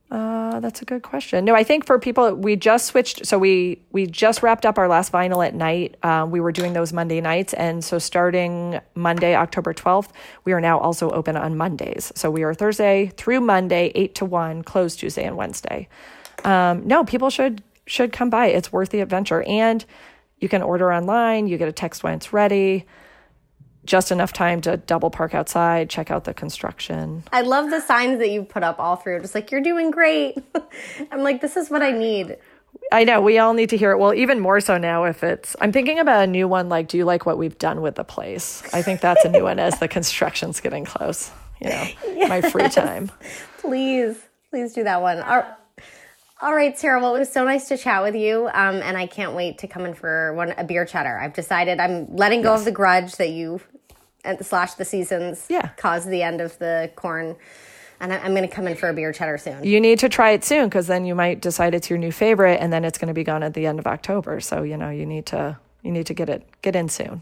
Uh, 0.10 0.60
that's 0.60 0.82
a 0.82 0.86
good 0.86 1.02
question. 1.02 1.44
No, 1.46 1.56
I 1.56 1.64
think 1.64 1.88
for 1.88 1.98
people, 1.98 2.36
we 2.36 2.56
just 2.56 2.88
switched. 2.88 3.26
So 3.26 3.40
we 3.40 3.82
we 3.92 4.06
just 4.06 4.44
wrapped 4.44 4.66
up 4.66 4.78
our 4.78 4.88
last 4.88 5.12
Vinal 5.12 5.46
at 5.46 5.56
night. 5.56 5.96
Um, 6.04 6.30
we 6.30 6.40
were 6.40 6.52
doing 6.52 6.74
those 6.74 6.94
Monday 6.94 7.22
nights, 7.22 7.54
and 7.54 7.84
so 7.84 8.00
starting 8.00 8.80
Monday, 8.96 9.36
October 9.36 9.74
twelfth, 9.74 10.12
we 10.46 10.54
are 10.54 10.62
now 10.62 10.80
also 10.80 11.10
open 11.12 11.36
on 11.36 11.58
Mondays. 11.58 12.12
So 12.16 12.30
we 12.30 12.44
are 12.44 12.54
Thursday 12.54 13.12
through 13.18 13.42
Monday, 13.42 13.92
eight 13.96 14.14
to 14.16 14.26
one, 14.26 14.64
closed 14.64 15.00
Tuesday 15.00 15.24
and 15.24 15.36
Wednesday. 15.36 15.88
Um, 16.44 16.88
no, 16.88 17.04
people 17.04 17.30
should 17.30 17.64
should 17.86 18.12
come 18.12 18.30
by. 18.30 18.48
It's 18.48 18.72
worth 18.72 18.90
the 18.90 19.02
adventure, 19.02 19.44
and 19.44 19.84
you 20.40 20.50
can 20.50 20.62
order 20.62 20.92
online. 20.92 21.48
You 21.48 21.58
get 21.58 21.68
a 21.68 21.74
text 21.74 22.04
when 22.04 22.14
it's 22.14 22.34
ready. 22.34 22.86
Just 23.86 24.12
enough 24.12 24.32
time 24.32 24.62
to 24.62 24.78
double 24.78 25.10
park 25.10 25.34
outside, 25.34 25.90
check 25.90 26.10
out 26.10 26.24
the 26.24 26.34
construction. 26.34 27.24
I 27.34 27.42
love 27.42 27.70
the 27.70 27.82
signs 27.82 28.20
that 28.20 28.30
you 28.30 28.44
put 28.44 28.64
up 28.64 28.80
all 28.80 28.96
through. 28.96 29.22
Just 29.22 29.36
like 29.36 29.52
you're 29.52 29.62
doing 29.62 29.92
great. 29.92 30.38
I'm 31.12 31.22
like, 31.22 31.42
this 31.42 31.58
is 31.58 31.70
what 31.70 31.82
I 31.82 31.92
need. 31.92 32.38
I 32.92 33.04
know 33.04 33.22
we 33.22 33.40
all 33.40 33.54
need 33.54 33.70
to 33.70 33.78
hear 33.78 33.92
it. 33.92 33.98
Well, 33.98 34.14
even 34.14 34.40
more 34.40 34.62
so 34.62 34.78
now 34.78 35.04
if 35.06 35.24
it's. 35.24 35.56
I'm 35.60 35.72
thinking 35.72 36.00
about 36.00 36.24
a 36.24 36.28
new 36.28 36.48
one. 36.48 36.70
Like, 36.70 36.88
do 36.88 36.98
you 36.98 37.06
like 37.06 37.26
what 37.26 37.38
we've 37.38 37.58
done 37.58 37.82
with 37.82 37.96
the 37.96 38.04
place? 38.04 38.64
I 38.74 38.82
think 38.82 39.02
that's 39.02 39.26
a 39.26 39.30
new 39.30 39.44
one 39.44 39.60
as 39.60 39.80
the 39.80 39.88
construction's 39.88 40.60
getting 40.60 40.86
close. 40.86 41.32
You 41.60 41.70
know, 41.70 41.88
my 42.28 42.42
free 42.42 42.70
time. 42.70 43.12
Please, 43.60 44.18
please 44.50 44.74
do 44.74 44.84
that 44.84 45.02
one. 45.02 45.20
All, 45.20 45.46
all 46.44 46.54
right, 46.54 46.78
Sarah. 46.78 47.00
Well, 47.00 47.16
it 47.16 47.20
was 47.20 47.32
so 47.32 47.46
nice 47.46 47.70
to 47.70 47.78
chat 47.78 48.04
with 48.04 48.16
you, 48.16 48.48
um, 48.54 48.76
and 48.84 48.98
I 48.98 49.08
can't 49.08 49.34
wait 49.34 49.60
to 49.60 49.68
come 49.68 49.86
in 49.86 49.94
for 49.94 50.34
one 50.34 50.54
a 50.58 50.64
beer 50.66 50.86
cheddar. 50.86 51.18
I've 51.18 51.34
decided 51.34 51.80
I'm 51.80 52.14
letting 52.16 52.42
go 52.42 52.54
of 52.54 52.66
the 52.66 52.72
grudge 52.72 53.16
that 53.16 53.30
you 53.30 53.62
and 54.26 54.46
slash 54.46 54.74
the 54.74 54.86
seasons 54.86 55.46
Yeah. 55.50 55.70
caused 55.78 56.10
the 56.10 56.22
end 56.22 56.42
of 56.42 56.60
the 56.60 56.92
corn, 56.98 57.38
and 58.02 58.12
I, 58.12 58.18
I'm 58.18 58.36
going 58.36 58.48
to 58.48 58.54
come 58.54 58.68
in 58.68 58.76
for 58.76 58.90
a 58.90 58.94
beer 58.94 59.14
cheddar 59.14 59.38
soon. 59.38 59.64
You 59.64 59.80
need 59.80 60.00
to 60.00 60.10
try 60.10 60.32
it 60.32 60.44
soon 60.44 60.68
because 60.68 60.88
then 60.88 61.06
you 61.06 61.16
might 61.16 61.42
decide 61.42 61.74
it's 61.74 61.90
your 61.90 61.98
new 61.98 62.12
favorite, 62.12 62.60
and 62.60 62.74
then 62.74 62.84
it's 62.84 62.98
going 62.98 63.08
to 63.08 63.14
be 63.14 63.24
gone 63.24 63.42
at 63.42 63.54
the 63.54 63.66
end 63.66 63.80
of 63.80 63.88
October. 63.88 64.42
So 64.42 64.64
you 64.64 64.76
know 64.76 64.90
you 64.90 65.06
need 65.06 65.26
to 65.28 65.58
you 65.82 65.92
need 65.92 66.08
to 66.08 66.14
get 66.14 66.28
it 66.28 66.46
get 66.62 66.76
in 66.76 66.90
soon. 66.90 67.22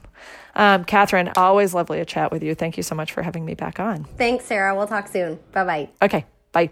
Um, 0.56 0.84
Catherine, 0.84 1.32
always 1.38 1.76
lovely 1.76 2.00
to 2.00 2.06
chat 2.06 2.32
with 2.32 2.42
you. 2.42 2.56
Thank 2.56 2.76
you 2.76 2.84
so 2.84 2.96
much 2.96 3.12
for 3.12 3.22
having 3.22 3.46
me 3.46 3.54
back 3.54 3.80
on. 3.80 4.06
Thanks, 4.18 4.46
Sarah. 4.46 4.76
We'll 4.76 4.88
talk 4.88 5.08
soon. 5.08 5.40
Bye 5.52 5.64
bye. 5.64 5.90
Okay, 6.02 6.26
bye. 6.52 6.72